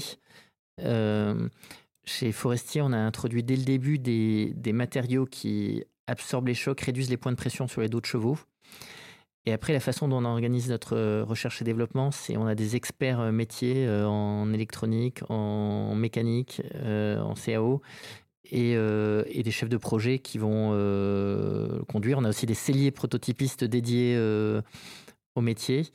Chez 2.05 2.31
Forestier, 2.31 2.81
on 2.81 2.91
a 2.91 2.97
introduit 2.97 3.43
dès 3.43 3.55
le 3.55 3.63
début 3.63 3.99
des, 3.99 4.73
matériaux 4.73 5.25
qui 5.25 5.83
absorbent 6.07 6.47
les 6.47 6.55
chocs, 6.55 6.81
réduisent 6.81 7.09
les 7.09 7.17
points 7.17 7.31
de 7.31 7.37
pression 7.37 7.67
sur 7.67 7.81
les 7.81 7.89
dos 7.89 8.01
de 8.01 8.05
chevaux. 8.05 8.37
Et 9.45 9.53
après, 9.53 9.73
la 9.73 9.79
façon 9.79 10.07
dont 10.07 10.17
on 10.17 10.25
organise 10.25 10.69
notre 10.69 11.21
recherche 11.21 11.61
et 11.61 11.65
développement, 11.65 12.11
c'est 12.11 12.35
on 12.35 12.45
a 12.45 12.55
des 12.55 12.75
experts 12.75 13.31
métiers 13.31 13.87
en 13.89 14.51
électronique, 14.53 15.21
en 15.29 15.95
mécanique, 15.95 16.61
en 16.83 17.33
CAO, 17.35 17.81
et, 18.51 18.75
des 18.75 19.51
chefs 19.51 19.69
de 19.69 19.77
projet 19.77 20.19
qui 20.19 20.37
vont 20.37 20.71
conduire. 21.87 22.17
On 22.17 22.25
a 22.25 22.29
aussi 22.29 22.45
des 22.45 22.53
celliers 22.53 22.91
prototypistes 22.91 23.63
dédiés 23.63 24.17
au 25.35 25.41
métier. 25.41 25.87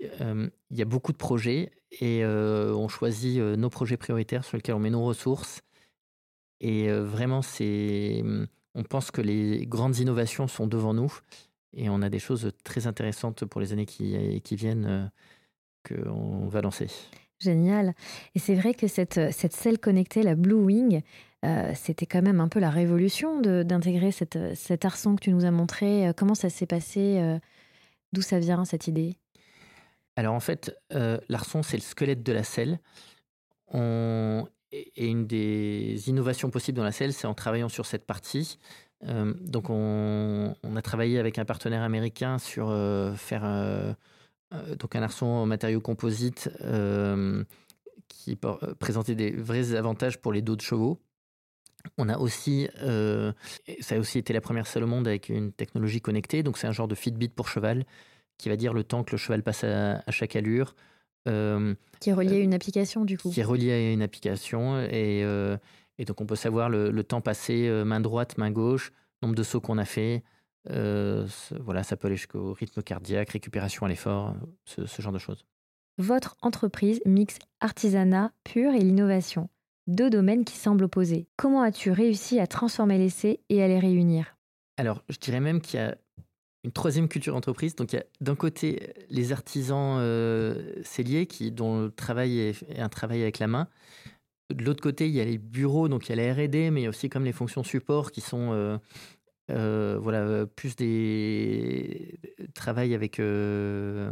il 0.00 0.50
y 0.70 0.82
a 0.82 0.86
beaucoup 0.86 1.12
de 1.12 1.18
projets 1.18 1.70
et 2.00 2.24
on 2.24 2.88
choisit 2.88 3.38
nos 3.40 3.70
projets 3.70 3.96
prioritaires 3.96 4.44
sur 4.44 4.56
lesquels 4.56 4.74
on 4.74 4.80
met 4.80 4.90
nos 4.90 5.04
ressources. 5.04 5.62
Et 6.60 6.88
vraiment, 6.90 7.42
c'est, 7.42 8.22
on 8.74 8.82
pense 8.82 9.10
que 9.10 9.20
les 9.20 9.66
grandes 9.66 9.98
innovations 9.98 10.48
sont 10.48 10.66
devant 10.66 10.94
nous 10.94 11.12
et 11.72 11.88
on 11.88 12.02
a 12.02 12.08
des 12.08 12.18
choses 12.18 12.52
très 12.62 12.86
intéressantes 12.86 13.44
pour 13.44 13.60
les 13.60 13.72
années 13.72 13.86
qui, 13.86 14.40
qui 14.42 14.56
viennent 14.56 15.10
qu'on 15.86 16.46
va 16.46 16.60
lancer. 16.60 16.88
Génial. 17.40 17.94
Et 18.34 18.38
c'est 18.38 18.54
vrai 18.54 18.74
que 18.74 18.86
cette, 18.86 19.32
cette 19.32 19.52
selle 19.52 19.78
connectée, 19.78 20.22
la 20.22 20.34
Blue 20.34 20.54
Wing, 20.54 21.02
c'était 21.74 22.06
quand 22.06 22.22
même 22.22 22.40
un 22.40 22.48
peu 22.48 22.60
la 22.60 22.70
révolution 22.70 23.40
d'intégrer 23.40 24.12
cet 24.12 24.84
arçon 24.84 25.16
que 25.16 25.20
tu 25.20 25.30
nous 25.30 25.44
as 25.44 25.50
montré. 25.50 26.12
Comment 26.16 26.34
ça 26.34 26.48
s'est 26.48 26.66
passé 26.66 27.38
D'où 28.12 28.22
ça 28.22 28.38
vient 28.38 28.64
cette 28.64 28.86
idée? 28.86 29.16
Alors 30.16 30.34
en 30.34 30.40
fait, 30.40 30.76
l'arçon, 31.28 31.62
c'est 31.62 31.76
le 31.76 31.82
squelette 31.82 32.22
de 32.22 32.32
la 32.32 32.44
selle. 32.44 32.78
Et 33.72 35.10
une 35.10 35.26
des 35.26 36.08
innovations 36.08 36.50
possibles 36.50 36.76
dans 36.76 36.84
la 36.84 36.92
selle, 36.92 37.12
c'est 37.12 37.26
en 37.26 37.34
travaillant 37.34 37.68
sur 37.68 37.86
cette 37.86 38.06
partie. 38.06 38.58
donc 39.02 39.70
on... 39.70 40.54
a 40.76 40.82
travaillé 40.82 41.18
avec 41.18 41.38
un 41.38 41.44
partenaire 41.44 41.82
américain 41.82 42.38
sur 42.38 42.68
faire 43.16 43.96
donc 44.78 44.94
un 44.94 45.02
arçon 45.02 45.26
en 45.26 45.46
matériaux 45.46 45.80
composites 45.80 46.48
qui 48.08 48.38
présentait 48.78 49.14
des 49.14 49.30
vrais 49.32 49.74
avantages 49.74 50.20
pour 50.20 50.32
les 50.32 50.42
dos 50.42 50.56
de 50.56 50.62
chevaux. 50.62 51.00
On 51.98 52.08
a 52.08 52.16
aussi, 52.18 52.68
euh, 52.82 53.32
ça 53.80 53.96
a 53.96 53.98
aussi 53.98 54.18
été 54.18 54.32
la 54.32 54.40
première 54.40 54.66
seule 54.66 54.84
au 54.84 54.86
monde 54.86 55.06
avec 55.06 55.28
une 55.28 55.52
technologie 55.52 56.00
connectée. 56.00 56.42
Donc 56.42 56.56
c'est 56.56 56.66
un 56.66 56.72
genre 56.72 56.88
de 56.88 56.94
Fitbit 56.94 57.28
pour 57.28 57.48
cheval 57.48 57.84
qui 58.38 58.48
va 58.48 58.56
dire 58.56 58.72
le 58.72 58.84
temps 58.84 59.04
que 59.04 59.12
le 59.12 59.16
cheval 59.16 59.42
passe 59.42 59.64
à, 59.64 60.02
chaque 60.10 60.36
allure. 60.36 60.74
Euh, 61.28 61.74
qui 62.00 62.10
est 62.10 62.14
relié 62.14 62.36
à 62.36 62.40
une 62.40 62.54
application 62.54 63.04
du 63.04 63.16
coup. 63.16 63.30
Qui 63.30 63.40
est 63.40 63.44
relié 63.44 63.72
à 63.72 63.92
une 63.92 64.02
application 64.02 64.78
et, 64.80 65.22
euh, 65.24 65.56
et 65.98 66.04
donc 66.04 66.20
on 66.20 66.26
peut 66.26 66.36
savoir 66.36 66.68
le, 66.68 67.02
temps 67.02 67.20
passé 67.20 67.68
main 67.84 68.00
droite, 68.00 68.36
main 68.36 68.50
gauche, 68.50 68.92
nombre 69.22 69.34
de 69.34 69.42
sauts 69.42 69.60
qu'on 69.60 69.78
a 69.78 69.84
fait. 69.84 70.22
voilà, 70.66 71.82
ça 71.82 71.96
peut 71.96 72.08
aller 72.08 72.16
jusqu'au 72.16 72.52
rythme 72.52 72.82
cardiaque, 72.82 73.30
récupération 73.30 73.86
à 73.86 73.88
l'effort, 73.88 74.34
ce, 74.64 74.86
ce 74.86 75.00
genre 75.00 75.12
de 75.12 75.18
choses. 75.18 75.46
Votre 75.96 76.36
entreprise 76.42 77.00
mixe 77.06 77.38
artisanat 77.60 78.32
pur 78.42 78.74
et 78.74 78.80
l'innovation 78.80 79.48
deux 79.86 80.10
domaines 80.10 80.44
qui 80.44 80.56
semblent 80.56 80.84
opposés. 80.84 81.26
Comment 81.36 81.62
as-tu 81.62 81.90
réussi 81.90 82.40
à 82.40 82.46
transformer 82.46 82.98
l'essai 82.98 83.40
et 83.48 83.62
à 83.62 83.68
les 83.68 83.78
réunir? 83.78 84.36
Alors, 84.76 85.02
je 85.08 85.18
dirais 85.18 85.40
même 85.40 85.60
qu'il 85.60 85.78
y 85.78 85.82
a 85.82 85.96
une 86.64 86.72
troisième 86.72 87.08
culture 87.08 87.36
entreprise. 87.36 87.76
Donc, 87.76 87.92
il 87.92 87.96
y 87.96 87.98
a 87.98 88.04
d'un 88.20 88.34
côté 88.34 88.94
les 89.10 89.32
artisans 89.32 89.98
euh, 90.00 90.82
celliers 90.82 91.26
qui, 91.26 91.52
dont 91.52 91.82
le 91.82 91.90
travail 91.90 92.38
est, 92.38 92.78
un 92.78 92.88
travail 92.88 93.22
avec 93.22 93.38
la 93.38 93.46
main. 93.46 93.68
De 94.50 94.64
l'autre 94.64 94.82
côté, 94.82 95.06
il 95.08 95.14
y 95.14 95.20
a 95.20 95.24
les 95.24 95.38
bureaux, 95.38 95.88
donc 95.88 96.08
il 96.08 96.16
y 96.16 96.20
a 96.20 96.22
la 96.22 96.34
R&D, 96.34 96.70
mais 96.70 96.80
il 96.80 96.84
y 96.84 96.86
a 96.86 96.90
aussi 96.90 97.08
comme 97.08 97.24
les 97.24 97.32
fonctions 97.32 97.64
support 97.64 98.12
qui 98.12 98.20
sont 98.20 98.50
euh, 98.52 98.78
euh, 99.50 99.98
voilà, 100.00 100.46
plus 100.46 100.76
des 100.76 102.18
travail 102.54 102.94
avec 102.94 103.20
euh, 103.20 104.10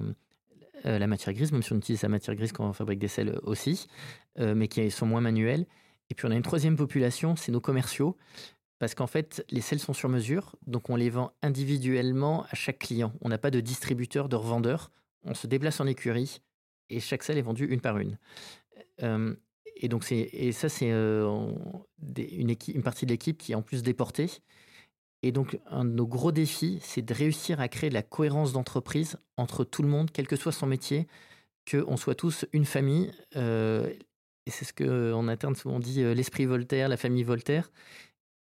la 0.85 1.06
matière 1.06 1.35
grise, 1.35 1.52
même 1.52 1.62
si 1.62 1.73
on 1.73 1.76
utilise 1.76 2.02
la 2.02 2.09
matière 2.09 2.35
grise 2.35 2.52
quand 2.52 2.66
on 2.66 2.73
fabrique 2.73 2.99
des 2.99 3.09
selles 3.09 3.38
aussi, 3.42 3.88
mais 4.38 4.68
qui 4.68 4.90
sont 4.90 5.06
moins 5.06 5.21
manuelles. 5.21 5.66
Et 6.11 6.14
puis 6.14 6.26
on 6.26 6.30
a 6.30 6.35
une 6.35 6.42
troisième 6.42 6.76
population, 6.76 7.37
c'est 7.37 7.52
nos 7.52 7.61
commerciaux, 7.61 8.16
parce 8.83 8.97
qu'en 8.97 9.07
fait, 9.07 9.47
les 9.49 9.61
selles 9.61 9.79
sont 9.79 9.93
sur 9.93 10.09
mesure, 10.09 10.57
donc 10.67 10.91
on 10.91 10.97
les 10.97 11.09
vend 11.09 11.31
individuellement 11.41 12.47
à 12.51 12.57
chaque 12.57 12.81
client. 12.81 13.12
On 13.21 13.29
n'a 13.29 13.39
pas 13.39 13.53
de 13.53 13.61
distributeur, 13.61 14.29
de 14.29 14.35
revendeur. 14.35 14.91
On 15.23 15.35
se 15.35 15.47
déplace 15.47 15.79
en 15.79 15.87
écurie 15.87 16.41
et 16.91 16.99
chaque 16.99 17.23
selle 17.23 17.39
est 17.39 17.43
vendue 17.43 17.67
une 17.67 17.81
par 17.81 17.99
une. 17.99 18.19
Euh, 19.05 19.37
et 19.77 19.87
donc 19.87 20.03
c'est 20.03 20.19
et 20.33 20.51
ça 20.51 20.69
c'est 20.69 20.91
une, 20.91 21.55
une, 22.19 22.83
partie 22.83 23.07
de 23.07 23.12
l'équipe 23.12 23.39
qui 23.39 23.53
est 23.53 23.55
en 23.55 23.62
plus 23.62 23.85
déportée 23.85 24.29
et 25.23 25.31
donc, 25.31 25.61
un 25.71 25.85
de 25.85 25.91
nos 25.91 26.09
gros 26.09 26.33
défis, 26.33 26.81
c'est 26.83 27.03
de 27.03 27.15
réussir 27.15 27.61
à 27.61 27.69
créer 27.69 27.89
de 27.89 27.95
la 27.95 28.03
cohérence 28.03 28.53
d'entreprise 28.53 29.17
entre 29.37 29.62
tout 29.62 29.83
le 29.83 29.89
monde, 29.89 30.11
quel 30.12 30.27
que 30.27 30.35
soit 30.35 30.51
son 30.51 30.67
métier, 30.67 31.07
qu'on 31.71 31.97
soit 31.97 32.17
tous 32.17 32.47
une 32.53 32.65
famille. 32.65 33.12
Euh, 33.37 33.89
et 34.47 34.51
c'est 34.51 34.65
ce 34.65 34.73
qu'en 34.73 35.29
interne 35.29 35.55
souvent 35.55 35.79
dit 35.79 36.03
euh, 36.03 36.15
l'esprit 36.15 36.47
Voltaire, 36.47 36.89
la 36.89 36.97
famille 36.97 37.23
Voltaire. 37.23 37.71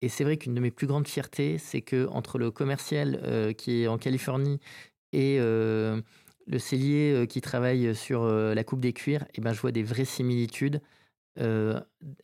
Et 0.03 0.09
c'est 0.09 0.23
vrai 0.23 0.37
qu'une 0.37 0.53
de 0.53 0.59
mes 0.59 0.71
plus 0.71 0.87
grandes 0.87 1.07
fiertés, 1.07 1.57
c'est 1.57 1.81
que 1.81 2.07
entre 2.07 2.37
le 2.37 2.51
commercial 2.51 3.19
euh, 3.23 3.53
qui 3.53 3.83
est 3.83 3.87
en 3.87 3.97
Californie 3.97 4.59
et 5.13 5.37
le 5.37 6.03
cellier 6.57 7.25
qui 7.29 7.39
travaille 7.39 7.95
sur 7.95 8.25
la 8.25 8.63
coupe 8.63 8.81
des 8.81 8.93
cuirs, 8.93 9.21
et 9.21 9.35
eh 9.35 9.41
ben, 9.41 9.53
je 9.53 9.61
vois 9.61 9.71
des 9.71 9.83
vraies 9.83 10.05
similitudes. 10.05 10.81
Euh, 11.39 11.79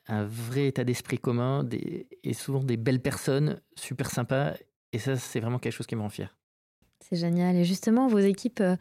un 0.08 0.24
vrai 0.26 0.68
état 0.68 0.84
d'esprit 0.84 1.18
commun 1.18 1.68
et 1.72 2.34
souvent 2.34 2.64
des 2.64 2.78
belles 2.78 3.02
personnes 3.02 3.60
super 3.76 4.12
sympas. 4.12 4.54
Et 4.94 5.00
ça, 5.00 5.16
c'est 5.16 5.40
vraiment 5.40 5.60
quelque 5.60 5.74
chose 5.74 5.88
qui 5.88 5.96
me 5.96 6.02
rend 6.02 6.10
fier. 6.10 6.38
C'est 7.00 7.16
génial. 7.16 7.56
Et 7.56 7.64
justement, 7.64 8.08
vos 8.08 8.20
équipes 8.20 8.62
euh, 8.62 8.76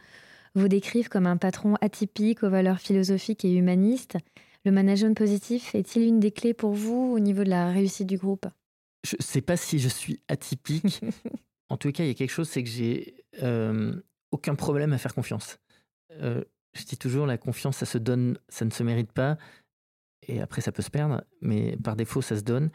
vous 0.54 0.68
décrivent 0.68 1.08
comme 1.08 1.26
un 1.26 1.38
patron 1.38 1.76
atypique 1.80 2.42
aux 2.42 2.50
valeurs 2.50 2.80
philosophiques 2.80 3.44
et 3.44 3.54
humanistes. 3.54 4.18
Le 4.64 4.72
management 4.72 5.16
positif 5.16 5.74
est-il 5.74 6.02
une 6.02 6.20
des 6.20 6.32
clés 6.32 6.54
pour 6.54 6.72
vous 6.72 7.12
au 7.14 7.20
niveau 7.20 7.44
de 7.44 7.50
la 7.50 7.70
réussite 7.70 8.06
du 8.06 8.18
groupe? 8.18 8.46
Je 9.10 9.16
ne 9.16 9.22
sais 9.22 9.40
pas 9.40 9.56
si 9.56 9.78
je 9.78 9.88
suis 9.88 10.20
atypique. 10.28 11.00
en 11.68 11.76
tout 11.76 11.90
cas, 11.92 12.04
il 12.04 12.08
y 12.08 12.10
a 12.10 12.14
quelque 12.14 12.30
chose, 12.30 12.48
c'est 12.48 12.62
que 12.62 12.68
j'ai 12.70 13.24
euh, 13.42 13.94
aucun 14.30 14.54
problème 14.54 14.92
à 14.92 14.98
faire 14.98 15.14
confiance. 15.14 15.58
je 16.10 16.84
dis 16.86 16.96
toujours, 16.96 17.26
la 17.26 17.38
confiance, 17.38 17.78
ça 17.78 17.86
se 17.86 17.98
donne, 17.98 18.38
ça 18.48 18.64
ne 18.64 18.70
se 18.70 18.82
mérite 18.82 19.12
pas 19.12 19.38
et 20.28 20.40
après 20.40 20.60
ça 20.60 20.72
peut 20.72 20.82
se 20.82 20.90
perdre, 20.90 21.22
mais 21.40 21.76
par 21.82 21.96
défaut 21.96 22.22
ça 22.22 22.36
se 22.36 22.42
donne. 22.42 22.70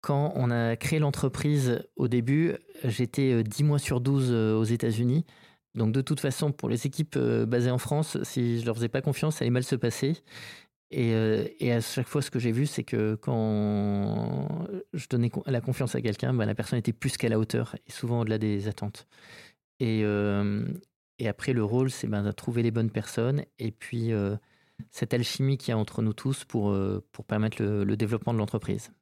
Quand 0.00 0.32
on 0.34 0.50
a 0.50 0.76
créé 0.76 0.98
l'entreprise 0.98 1.84
au 1.96 2.08
début, 2.08 2.56
j'étais 2.82 3.42
10 3.44 3.62
euh, 3.62 3.66
mois 3.66 3.78
sur 3.78 4.00
12 4.00 4.28
euh, 4.30 4.54
aux 4.56 4.64
États-Unis. 4.64 5.24
Donc 5.76 5.92
de 5.92 6.00
toute 6.00 6.18
façon, 6.18 6.50
pour 6.50 6.68
les 6.68 6.86
équipes 6.86 7.14
euh, 7.16 7.46
basées 7.46 7.70
en 7.70 7.78
France, 7.78 8.18
si 8.24 8.60
je 8.60 8.66
leur 8.66 8.74
faisais 8.74 8.88
pas 8.88 9.00
confiance, 9.00 9.36
ça 9.36 9.44
allait 9.44 9.50
mal 9.50 9.62
se 9.62 9.76
passer. 9.76 10.14
Et, 10.92 11.12
et 11.60 11.72
à 11.72 11.80
chaque 11.80 12.06
fois, 12.06 12.20
ce 12.20 12.30
que 12.30 12.38
j'ai 12.38 12.52
vu, 12.52 12.66
c'est 12.66 12.84
que 12.84 13.14
quand 13.14 14.68
je 14.92 15.06
donnais 15.08 15.30
la 15.46 15.60
confiance 15.62 15.94
à 15.94 16.02
quelqu'un, 16.02 16.34
bah, 16.34 16.44
la 16.44 16.54
personne 16.54 16.78
était 16.78 16.92
plus 16.92 17.16
qu'à 17.16 17.28
la 17.28 17.38
hauteur 17.38 17.76
et 17.86 17.90
souvent 17.90 18.20
au-delà 18.20 18.38
des 18.38 18.68
attentes. 18.68 19.06
Et, 19.80 20.04
et 21.18 21.28
après, 21.28 21.54
le 21.54 21.64
rôle, 21.64 21.90
c'est 21.90 22.06
ben, 22.08 22.22
de 22.22 22.30
trouver 22.30 22.62
les 22.62 22.70
bonnes 22.70 22.90
personnes 22.90 23.44
et 23.58 23.72
puis 23.72 24.12
cette 24.90 25.14
alchimie 25.14 25.58
qu'il 25.58 25.70
y 25.70 25.72
a 25.72 25.78
entre 25.78 26.02
nous 26.02 26.12
tous 26.12 26.44
pour, 26.44 26.70
euh, 26.70 27.04
pour 27.12 27.24
permettre 27.24 27.62
le, 27.62 27.96
développement 27.96 28.32
de 28.32 28.38
l'entreprise. 28.38 28.92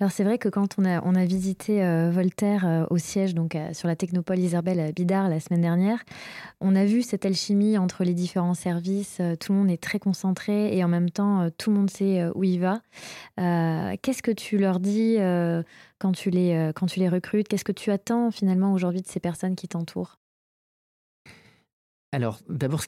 Alors 0.00 0.12
c'est 0.12 0.24
vrai 0.24 0.38
que 0.38 0.48
quand 0.48 0.76
on 0.78 0.86
a, 0.86 1.24
visité 1.26 1.84
euh, 1.84 2.10
Voltaire 2.10 2.66
euh, 2.66 2.86
au 2.88 2.96
siège, 2.96 3.34
donc 3.34 3.54
sur 3.74 3.86
la 3.86 3.96
Technopole 3.96 4.38
Isabelle 4.38 4.94
Bidard 4.94 5.28
la 5.28 5.40
semaine 5.40 5.60
dernière, 5.60 6.02
on 6.62 6.74
a 6.74 6.86
vu 6.86 7.02
cette 7.02 7.26
alchimie 7.26 7.76
entre 7.76 8.02
les 8.02 8.14
différents 8.14 8.54
services. 8.54 9.20
tout 9.40 9.52
le 9.52 9.58
monde 9.58 9.70
est 9.70 9.82
très 9.82 9.98
concentré 9.98 10.74
et 10.74 10.82
en 10.82 10.88
même 10.88 11.10
temps 11.10 11.50
tout 11.58 11.68
le 11.70 11.76
monde 11.76 11.90
sait 11.90 12.26
où 12.34 12.44
il 12.44 12.60
va. 12.60 12.80
Qu'est-ce 13.36 14.22
que 14.22 14.30
tu 14.30 14.56
leur 14.56 14.80
dis 14.80 15.18
quand, 15.98 16.12
tu 16.12 16.30
les, 16.30 16.72
quand 16.74 16.86
tu 16.86 16.98
les 16.98 17.10
recrutes? 17.10 17.48
Qu'est-ce 17.48 17.64
que 17.64 17.72
tu 17.72 17.90
attends 17.90 18.30
finalement 18.30 18.72
aujourd'hui 18.72 19.02
de 19.02 19.06
ces 19.06 19.20
personnes 19.20 19.54
qui 19.54 19.68
t'entourent? 19.68 20.16
Alors, 22.12 22.40
d'abord, 22.48 22.82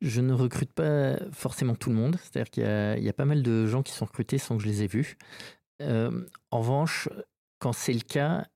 je 0.00 0.20
ne 0.20 0.32
recrute 0.32 0.72
pas 0.72 1.16
forcément 1.32 1.74
tout 1.74 1.90
le 1.90 1.96
monde. 1.96 2.16
C'est-à-dire 2.22 2.50
qu'il 2.50 3.04
y, 3.04 3.08
a 3.08 3.12
pas 3.12 3.24
mal 3.24 3.42
de 3.42 3.66
gens 3.66 3.82
qui 3.82 3.92
sont 3.92 4.04
recrutés 4.04 4.38
sans 4.38 4.56
que 4.56 4.62
je 4.62 4.68
les 4.68 4.84
ai 4.84 4.86
vus. 4.86 5.16
En 5.80 6.60
revanche, 6.60 7.08
quand 7.58 7.72
c'est 7.72 7.92
le 7.92 8.00
cas, 8.00 8.46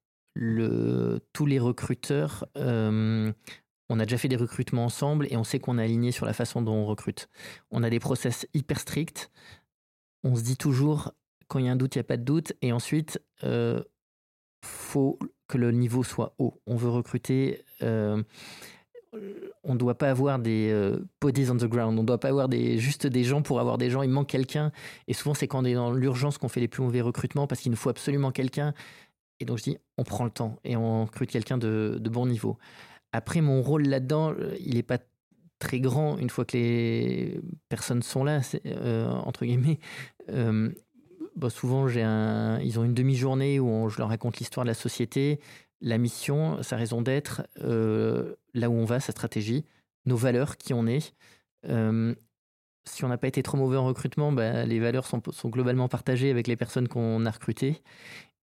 tous 1.33 1.47
les 1.47 1.59
recruteurs, 1.59 2.47
on 2.57 3.99
a 4.01 4.05
déjà 4.05 4.17
fait 4.17 4.29
des 4.29 4.37
recrutements 4.37 4.85
ensemble 4.87 5.27
et 5.31 5.37
on 5.37 5.45
sait 5.45 5.59
qu'on 5.59 5.79
est 5.79 5.85
aligné 5.85 6.13
sur 6.13 6.25
la 6.25 6.33
façon 6.33 6.63
dont 6.63 6.75
on 6.75 6.87
recrute. 6.87 7.29
On 7.71 7.83
a 7.83 7.91
des 7.91 8.01
process 8.01 8.47
hyper 8.55 8.81
stricts. 8.81 9.31
On 10.25 10.35
se 10.35 10.43
dit 10.43 10.57
toujours, 10.57 11.13
quand 11.49 11.59
il 11.59 11.67
y 11.67 11.69
a 11.69 11.73
un 11.73 11.77
doute, 11.77 11.95
il 11.95 11.99
n'y 11.99 12.03
a 12.03 12.05
pas 12.05 12.17
de 12.17 12.25
doute. 12.25 12.55
Et 12.63 12.73
ensuite, 12.73 13.21
il 13.43 13.83
faut 14.65 15.19
que 15.49 15.59
le 15.59 15.73
niveau 15.73 16.03
soit 16.03 16.35
haut. 16.39 16.63
On 16.67 16.77
veut 16.77 16.89
recruter 16.89 17.63
on 19.65 19.75
ne 19.75 19.79
doit 19.79 19.97
pas 19.97 20.11
avoir 20.11 20.39
des 20.39 20.71
euh, 20.73 20.99
bodies 21.21 21.51
on 21.51 21.57
the 21.57 21.65
ground, 21.65 21.99
on 21.99 22.03
ne 22.03 22.07
doit 22.07 22.19
pas 22.19 22.29
avoir 22.29 22.49
des, 22.49 22.79
juste 22.79 23.07
des 23.07 23.25
gens 23.25 23.43
pour 23.43 23.61
avoir 23.61 23.79
des 23.79 23.91
gens, 23.91 24.03
il 24.03 24.11
manque 24.11 24.29
quelqu'un. 24.29 24.73
Et 25.09 25.15
souvent, 25.15 25.35
c'est 25.35 25.47
quand 25.47 25.63
on 25.63 25.65
est 25.65 25.75
dans 25.75 25.93
l'urgence 25.93 26.39
qu'on 26.39 26.49
fait 26.49 26.61
les 26.61 26.69
plus 26.69 26.83
mauvais 26.83 27.01
recrutements 27.01 27.47
parce 27.47 27.61
qu'il 27.61 27.71
nous 27.71 27.77
faut 27.77 27.91
absolument 27.91 28.33
quelqu'un. 28.33 28.75
Et 29.41 29.45
donc, 29.45 29.59
je 29.59 29.65
dis, 29.65 29.79
on 29.99 30.05
prend 30.05 30.25
le 30.25 30.31
temps 30.31 30.57
et 30.65 30.77
on 30.77 31.05
recrute 31.05 31.31
quelqu'un 31.31 31.59
de, 31.59 32.01
bon 32.11 32.27
niveau. 32.27 32.59
Après, 33.13 33.41
mon 33.41 33.63
rôle 33.63 33.83
là-dedans, 33.85 34.33
euh, 34.33 34.57
il 34.61 34.75
n'est 34.75 34.83
pas 34.83 34.99
très 35.59 35.81
grand 35.81 36.19
une 36.19 36.31
fois 36.31 36.45
que 36.45 36.57
les 36.57 37.41
personnes 37.69 38.03
sont 38.03 38.25
là, 38.25 38.41
euh, 38.67 39.09
entre 39.09 39.45
guillemets. 39.45 39.79
Bah, 41.35 41.49
souvent, 41.49 41.89
j'ai 41.89 42.03
un, 42.03 42.61
ils 42.61 42.79
ont 42.79 42.85
une 42.85 42.93
demi-journée 42.93 43.59
où 43.59 43.89
je 43.89 43.99
leur 43.99 44.09
raconte 44.09 44.39
l'histoire 44.39 44.65
de 44.65 44.69
la 44.69 44.75
société 44.75 45.41
la 45.83 45.99
mission, 45.99 46.63
sa 46.63 46.77
raison 46.77 47.03
d'être, 47.03 47.43
euh, 47.61 48.37
là 48.55 48.71
où 48.71 48.75
on 48.75 48.85
va, 48.85 49.01
sa 49.01 49.13
stratégie, 49.13 49.65
nos 50.07 50.17
valeurs, 50.17 50.57
qui 50.57 50.73
on 50.73 50.87
est. 50.87 51.15
Euh, 51.69 52.15
si 52.85 53.05
on 53.05 53.09
n'a 53.09 53.19
pas 53.19 53.29
été 53.29 53.43
trop 53.43 53.57
mauvais 53.57 53.77
en 53.77 53.85
recrutement, 53.85 54.33
bah, 54.33 54.65
les 54.65 54.81
valeurs 54.81 55.07
sont, 55.07 55.21
globalement 55.47 55.89
partagées 55.89 56.31
avec 56.31 56.47
les 56.47 56.57
personnes 56.57 56.89
qu'on 56.89 57.27
a 57.27 57.31
recrutées. 57.31 57.83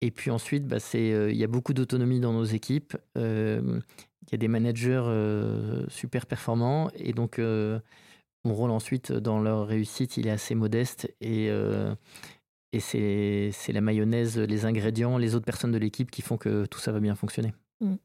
Et 0.02 0.10
puis 0.10 0.30
ensuite, 0.30 0.66
bah, 0.66 0.78
euh, 0.94 1.30
il 1.30 1.36
y 1.36 1.44
a 1.44 1.48
beaucoup 1.48 1.74
d'autonomie 1.74 2.20
dans 2.20 2.32
nos 2.32 2.44
équipes. 2.44 2.96
Il 3.16 3.82
y 4.30 4.34
a 4.34 4.38
des 4.38 4.48
managers 4.48 5.02
super 5.88 6.26
performants. 6.26 6.90
Et 6.94 7.12
donc, 7.12 7.38
mon 7.38 8.54
rôle 8.54 8.70
ensuite 8.70 9.12
dans 9.12 9.40
leur 9.40 9.66
réussite, 9.66 10.16
il 10.16 10.26
est 10.26 10.30
assez 10.30 10.54
modeste. 10.54 11.14
Et, 11.20 11.50
et 12.72 12.80
c'est 12.80 13.72
la 13.72 13.80
mayonnaise, 13.80 14.38
les 14.38 14.64
ingrédients, 14.64 15.18
les 15.18 15.34
autres 15.34 15.44
personnes 15.44 15.72
de 15.72 15.78
l'équipe 15.78 16.10
qui 16.10 16.22
font 16.22 16.38
que 16.38 16.66
tout 16.66 16.78
ça 16.80 16.92
va 16.92 17.00
bien 17.00 17.14
fonctionner. 17.14 17.52
Mm. 17.80 17.96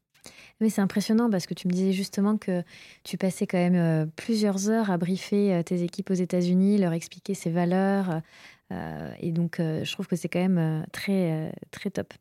Mais 0.59 0.69
c'est 0.69 0.81
impressionnant 0.81 1.29
parce 1.29 1.45
que 1.45 1.53
tu 1.53 1.67
me 1.67 1.73
disais 1.73 1.91
justement 1.91 2.37
que 2.37 2.63
tu 3.03 3.17
passais 3.17 3.45
quand 3.45 3.57
même 3.57 3.75
euh, 3.75 4.05
plusieurs 4.15 4.69
heures 4.69 4.89
à 4.89 4.97
briefer 4.97 5.53
euh, 5.53 5.63
tes 5.63 5.83
équipes 5.83 6.09
aux 6.09 6.15
États-Unis, 6.15 6.77
leur 6.79 6.93
expliquer 6.93 7.35
ses 7.35 7.51
valeurs. 7.51 8.21
Euh, 8.71 9.11
et 9.19 9.31
donc, 9.31 9.57
je 9.59 9.91
trouve 9.91 10.07
que 10.07 10.15
c'est 10.15 10.27
quand 10.27 10.45
même 10.45 10.85
très, 10.91 11.53
très 11.71 11.89
top. 11.89 12.13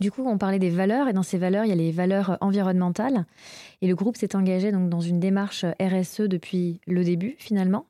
Du 0.00 0.10
coup, 0.10 0.26
on 0.26 0.38
parlait 0.38 0.58
des 0.58 0.70
valeurs 0.70 1.08
et 1.08 1.12
dans 1.12 1.22
ces 1.22 1.38
valeurs, 1.38 1.64
il 1.64 1.68
y 1.68 1.72
a 1.72 1.76
les 1.76 1.92
valeurs 1.92 2.36
environnementales. 2.40 3.26
Et 3.80 3.86
le 3.86 3.94
groupe 3.94 4.16
s'est 4.16 4.36
engagé 4.36 4.72
donc 4.72 4.90
dans 4.90 5.00
une 5.00 5.20
démarche 5.20 5.64
RSE 5.80 6.22
depuis 6.22 6.80
le 6.86 7.04
début, 7.04 7.36
finalement. 7.38 7.86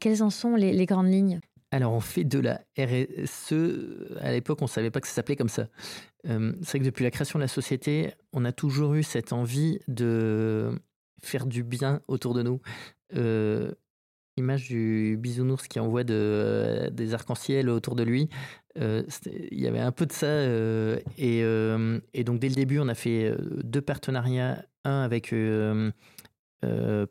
quelles 0.00 0.22
en 0.22 0.28
sont 0.28 0.56
les 0.56 0.86
grandes 0.86 1.10
lignes? 1.10 1.40
Alors, 1.74 1.92
on 1.92 1.98
fait 1.98 2.22
de 2.22 2.38
la 2.38 2.60
RSE. 2.78 3.52
À 4.20 4.30
l'époque, 4.30 4.58
on 4.60 4.66
ne 4.66 4.70
savait 4.70 4.92
pas 4.92 5.00
que 5.00 5.08
ça 5.08 5.14
s'appelait 5.14 5.34
comme 5.34 5.48
ça. 5.48 5.66
Euh, 6.28 6.52
c'est 6.62 6.70
vrai 6.70 6.78
que 6.78 6.84
depuis 6.84 7.02
la 7.02 7.10
création 7.10 7.36
de 7.36 7.42
la 7.42 7.48
société, 7.48 8.12
on 8.32 8.44
a 8.44 8.52
toujours 8.52 8.94
eu 8.94 9.02
cette 9.02 9.32
envie 9.32 9.80
de 9.88 10.70
faire 11.20 11.46
du 11.46 11.64
bien 11.64 12.00
autour 12.06 12.32
de 12.32 12.44
nous. 12.44 12.60
Euh, 13.16 13.72
image 14.36 14.68
du 14.68 15.16
bisounours 15.18 15.66
qui 15.66 15.80
envoie 15.80 16.04
de, 16.04 16.90
des 16.92 17.12
arcs-en-ciel 17.12 17.68
autour 17.68 17.96
de 17.96 18.04
lui. 18.04 18.28
Euh, 18.78 19.02
il 19.26 19.60
y 19.60 19.66
avait 19.66 19.80
un 19.80 19.90
peu 19.90 20.06
de 20.06 20.12
ça. 20.12 20.44
Et, 21.18 21.42
donc, 22.22 22.38
dès 22.38 22.50
le 22.50 22.54
début, 22.54 22.78
on 22.78 22.86
a 22.86 22.94
fait 22.94 23.34
deux 23.64 23.82
partenariats. 23.82 24.64
Un 24.84 25.02
avec 25.02 25.34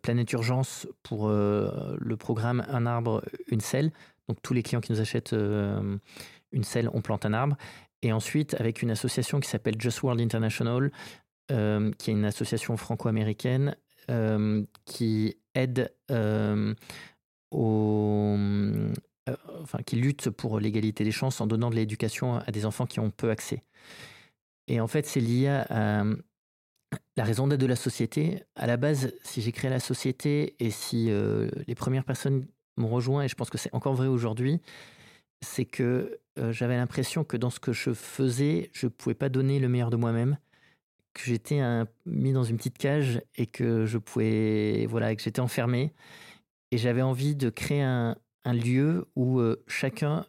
Planète 0.01 0.31
Urgence 0.31 0.87
pour 1.01 1.27
le 1.27 2.15
programme 2.15 2.63
Un 2.69 2.85
arbre, 2.85 3.21
une 3.49 3.59
selle 3.59 3.91
donc 4.33 4.41
tous 4.41 4.53
les 4.55 4.63
clients 4.63 4.81
qui 4.81 4.91
nous 4.91 4.99
achètent 4.99 5.33
euh, 5.33 5.97
une 6.51 6.63
selle, 6.63 6.89
on 6.93 7.01
plante 7.01 7.25
un 7.25 7.33
arbre. 7.33 7.55
Et 8.01 8.11
ensuite, 8.11 8.55
avec 8.59 8.81
une 8.81 8.89
association 8.89 9.39
qui 9.39 9.47
s'appelle 9.47 9.75
Just 9.79 10.01
World 10.01 10.19
International, 10.19 10.91
euh, 11.51 11.91
qui 11.99 12.09
est 12.09 12.13
une 12.13 12.25
association 12.25 12.75
franco-américaine 12.75 13.75
euh, 14.09 14.63
qui 14.85 15.37
aide 15.53 15.93
aux, 17.51 18.35
enfin, 19.61 19.79
qui 19.85 19.97
lutte 19.97 20.31
pour 20.31 20.59
l'égalité 20.59 21.03
des 21.03 21.11
chances 21.11 21.39
en 21.39 21.45
donnant 21.45 21.69
de 21.69 21.75
l'éducation 21.75 22.37
à 22.37 22.51
des 22.51 22.65
enfants 22.65 22.87
qui 22.87 22.99
ont 22.99 23.11
peu 23.11 23.29
accès. 23.29 23.63
Et 24.67 24.81
en 24.81 24.87
fait, 24.87 25.05
c'est 25.05 25.19
lié 25.19 25.49
à 25.49 26.03
la 27.15 27.23
raison 27.23 27.45
d'être 27.47 27.61
de 27.61 27.67
la 27.67 27.75
société. 27.75 28.41
À 28.55 28.65
la 28.65 28.77
base, 28.77 29.13
si 29.23 29.41
j'ai 29.43 29.51
créé 29.51 29.69
la 29.69 29.79
société 29.79 30.55
et 30.59 30.71
si 30.71 31.11
les 31.67 31.75
premières 31.75 32.05
personnes 32.05 32.47
m'ont 32.77 32.89
rejoint, 32.89 33.23
et 33.23 33.27
je 33.27 33.35
pense 33.35 33.49
que 33.49 33.57
c'est 33.57 33.73
encore 33.73 33.93
vrai 33.95 34.07
aujourd'hui, 34.07 34.61
c'est 35.41 35.65
que 35.65 36.19
euh, 36.39 36.51
j'avais 36.51 36.77
l'impression 36.77 37.23
que 37.23 37.37
dans 37.37 37.49
ce 37.49 37.59
que 37.59 37.73
je 37.73 37.93
faisais, 37.93 38.69
je 38.73 38.87
ne 38.87 38.89
pouvais 38.89 39.15
pas 39.15 39.29
donner 39.29 39.59
le 39.59 39.69
meilleur 39.69 39.89
de 39.89 39.97
moi-même, 39.97 40.37
que 41.13 41.21
j'étais 41.23 41.61
mis 42.05 42.33
dans 42.33 42.43
une 42.43 42.57
petite 42.57 42.77
cage 42.77 43.21
et 43.35 43.45
que 43.45 43.85
je 43.85 43.97
pouvais, 43.97 44.87
voilà, 44.89 45.15
que 45.15 45.21
j'étais 45.21 45.41
enfermé. 45.41 45.93
Et 46.71 46.77
j'avais 46.77 47.03
envie 47.03 47.35
de 47.35 47.49
créer 47.49 47.83
un, 47.83 48.15
lieu 48.45 49.05
où 49.15 49.39
euh, 49.39 49.63
chacun 49.67 50.25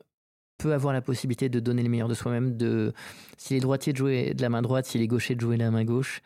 peut 0.59 0.72
avoir 0.72 0.92
la 0.92 1.00
possibilité 1.00 1.48
de 1.48 1.59
donner 1.59 1.83
le 1.83 1.88
meilleur 1.88 2.07
de 2.07 2.14
soi-même, 2.14 2.57
de 2.57 2.92
s'il 3.38 3.57
est 3.57 3.61
droitier 3.61 3.92
de 3.92 3.98
jouer 3.98 4.35
de 4.35 4.42
la 4.42 4.50
main 4.50 4.62
droite, 4.62 4.87
s'il 4.87 5.02
est 5.02 5.07
gaucher 5.07 5.35
de 5.35 5.40
jouer 5.40 5.57
de 5.57 5.62
la 5.64 5.70
main 5.70 5.85
gauche. 5.85 6.20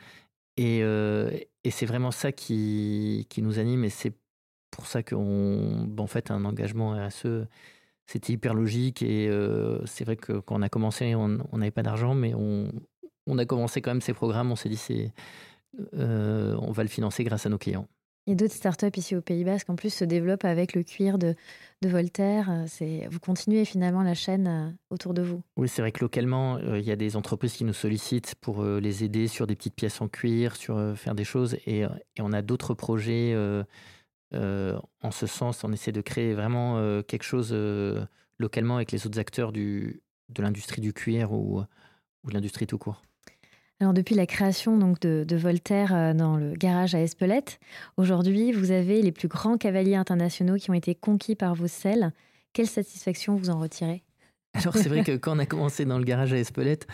Et, 0.56 0.80
euh, 0.82 1.30
et 1.64 1.70
c'est 1.70 1.86
vraiment 1.86 2.10
ça 2.10 2.32
qui, 2.32 3.26
qui 3.30 3.42
nous 3.42 3.58
anime 3.58 3.84
et 3.84 3.90
c'est 3.90 4.12
pour 4.78 4.86
ça 4.86 5.02
qu'on, 5.02 5.88
en 5.98 6.06
fait, 6.06 6.30
un 6.30 6.44
engagement 6.44 6.92
RSE, 6.92 7.48
c'était 8.06 8.32
hyper 8.32 8.54
logique. 8.54 9.02
Et 9.02 9.28
euh, 9.28 9.84
c'est 9.86 10.04
vrai 10.04 10.14
que 10.14 10.34
quand 10.34 10.56
on 10.56 10.62
a 10.62 10.68
commencé, 10.68 11.16
on 11.16 11.28
n'avait 11.52 11.72
pas 11.72 11.82
d'argent, 11.82 12.14
mais 12.14 12.32
on, 12.32 12.70
on, 13.26 13.38
a 13.38 13.44
commencé 13.44 13.82
quand 13.82 13.90
même 13.90 14.00
ces 14.00 14.14
programmes. 14.14 14.52
On 14.52 14.56
s'est 14.56 14.68
dit, 14.68 14.76
c'est, 14.76 15.10
euh, 15.94 16.56
on 16.62 16.70
va 16.70 16.84
le 16.84 16.88
financer 16.88 17.24
grâce 17.24 17.44
à 17.44 17.48
nos 17.48 17.58
clients. 17.58 17.88
Et 18.28 18.36
d'autres 18.36 18.54
startups 18.54 18.96
ici 18.96 19.16
au 19.16 19.20
Pays 19.20 19.42
Basque, 19.42 19.68
en 19.68 19.74
plus, 19.74 19.92
se 19.92 20.04
développent 20.04 20.44
avec 20.44 20.74
le 20.74 20.84
cuir 20.84 21.18
de, 21.18 21.34
de 21.82 21.88
Voltaire. 21.88 22.48
C'est, 22.68 23.08
vous 23.10 23.18
continuez 23.18 23.64
finalement 23.64 24.04
la 24.04 24.14
chaîne 24.14 24.46
euh, 24.46 24.70
autour 24.90 25.12
de 25.12 25.22
vous. 25.22 25.42
Oui, 25.56 25.68
c'est 25.68 25.82
vrai 25.82 25.90
que 25.90 26.04
localement, 26.04 26.60
il 26.60 26.84
y 26.84 26.92
a 26.92 26.96
des 26.96 27.16
entreprises 27.16 27.54
qui 27.54 27.64
nous 27.64 27.72
sollicitent 27.72 28.36
pour 28.40 28.62
les 28.62 29.02
aider 29.02 29.26
sur 29.26 29.48
des 29.48 29.56
petites 29.56 29.74
pièces 29.74 30.00
en 30.00 30.06
cuir, 30.06 30.54
sur 30.54 30.96
faire 30.96 31.16
des 31.16 31.24
choses. 31.24 31.56
Et, 31.66 31.80
et 31.80 32.20
on 32.20 32.32
a 32.32 32.42
d'autres 32.42 32.74
projets 32.74 33.34
en 34.32 35.10
ce 35.10 35.26
sens, 35.26 35.64
on 35.64 35.72
essaie 35.72 35.92
de 35.92 36.00
créer 36.00 36.34
vraiment 36.34 36.78
euh, 36.78 37.02
quelque 37.02 37.22
chose 37.22 37.50
euh, 37.52 38.04
localement 38.38 38.76
avec 38.76 38.92
les 38.92 39.06
autres 39.06 39.18
acteurs 39.18 39.52
du, 39.52 40.02
de 40.28 40.42
l'industrie 40.42 40.80
du 40.80 40.92
cuir 40.92 41.32
ou, 41.32 41.60
ou 41.60 42.28
de 42.28 42.34
l'industrie 42.34 42.66
tout 42.66 42.78
court. 42.78 43.02
Alors 43.80 43.94
depuis 43.94 44.16
la 44.16 44.26
création 44.26 44.76
donc 44.76 45.00
de, 45.00 45.36
Voltaire 45.36 46.14
dans 46.14 46.36
le 46.36 46.54
garage 46.54 46.96
à 46.96 47.00
Espelette, 47.00 47.60
aujourd'hui 47.96 48.50
vous 48.50 48.72
avez 48.72 49.02
les 49.02 49.12
plus 49.12 49.28
grands 49.28 49.56
cavaliers 49.56 49.94
internationaux 49.94 50.56
qui 50.56 50.70
ont 50.70 50.74
été 50.74 50.96
conquis 50.96 51.36
par 51.36 51.54
vos 51.54 51.68
selles. 51.68 52.12
Quelle 52.52 52.66
satisfaction 52.66 53.36
vous 53.36 53.50
en 53.50 53.60
retirez? 53.60 54.02
Alors 54.54 54.74
c'est 54.74 54.88
vrai 54.88 55.04
que 55.04 55.16
quand 55.16 55.36
on 55.36 55.38
a 55.38 55.46
commencé 55.46 55.84
dans 55.84 55.98
le 55.98 56.04
garage 56.04 56.32
à 56.32 56.38
Espelette, 56.38 56.88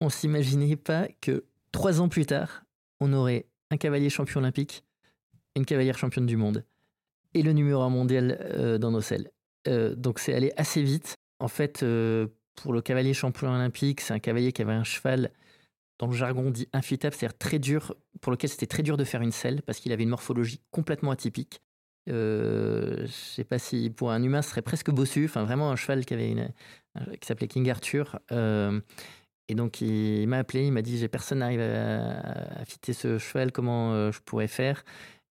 on 0.00 0.08
s'imaginait 0.08 0.76
pas 0.76 1.06
que 1.20 1.44
trois 1.70 2.00
ans 2.00 2.08
plus 2.08 2.24
tard, 2.24 2.64
on 3.00 3.12
aurait 3.12 3.46
un 3.70 3.76
cavalier 3.76 4.08
champion 4.08 4.40
olympique 4.40 4.84
une 5.56 5.64
cavalière 5.64 5.98
championne 5.98 6.26
du 6.26 6.36
monde 6.36 6.64
et 7.34 7.42
le 7.42 7.52
numéro 7.52 7.82
1 7.82 7.88
mondial 7.88 8.38
euh, 8.54 8.78
dans 8.78 8.90
nos 8.90 9.00
selles. 9.00 9.30
Euh, 9.68 9.94
donc 9.94 10.18
c'est 10.18 10.34
allé 10.34 10.52
assez 10.56 10.82
vite. 10.82 11.16
En 11.38 11.48
fait, 11.48 11.82
euh, 11.82 12.28
pour 12.54 12.72
le 12.72 12.82
cavalier 12.82 13.14
champion 13.14 13.48
olympique, 13.48 14.00
c'est 14.00 14.14
un 14.14 14.18
cavalier 14.18 14.52
qui 14.52 14.62
avait 14.62 14.72
un 14.72 14.84
cheval 14.84 15.30
dans 15.98 16.06
le 16.06 16.14
jargon 16.14 16.50
dit 16.50 16.68
infitable, 16.72 17.14
c'est-à-dire 17.14 17.38
très 17.38 17.58
dur, 17.58 17.94
pour 18.20 18.32
lequel 18.32 18.50
c'était 18.50 18.66
très 18.66 18.82
dur 18.82 18.96
de 18.96 19.04
faire 19.04 19.22
une 19.22 19.32
selle 19.32 19.62
parce 19.62 19.78
qu'il 19.78 19.92
avait 19.92 20.02
une 20.02 20.08
morphologie 20.08 20.60
complètement 20.70 21.12
atypique. 21.12 21.62
Je 22.08 23.06
sais 23.08 23.44
pas 23.44 23.60
si 23.60 23.88
pour 23.88 24.10
un 24.10 24.20
humain 24.20 24.42
ce 24.42 24.50
serait 24.50 24.62
presque 24.62 24.90
bossu, 24.90 25.26
enfin 25.26 25.44
vraiment 25.44 25.70
un 25.70 25.76
cheval 25.76 26.04
qui 26.04 26.14
avait 26.14 26.32
une, 26.32 26.48
qui 27.20 27.26
s'appelait 27.26 27.46
King 27.46 27.70
Arthur. 27.70 28.18
et 28.32 29.54
donc 29.54 29.80
il, 29.80 30.26
m'a 30.26 30.38
appelé, 30.38 30.66
il 30.66 30.72
m'a 30.72 30.82
dit 30.82 30.98
j'ai 30.98 31.06
personne 31.06 31.38
n'arrive 31.38 31.60
à, 31.60 32.60
à, 32.60 32.64
fitter 32.64 32.92
ce 32.94 33.18
cheval, 33.18 33.52
comment 33.52 34.10
je 34.10 34.18
pourrais 34.20 34.48
faire? 34.48 34.82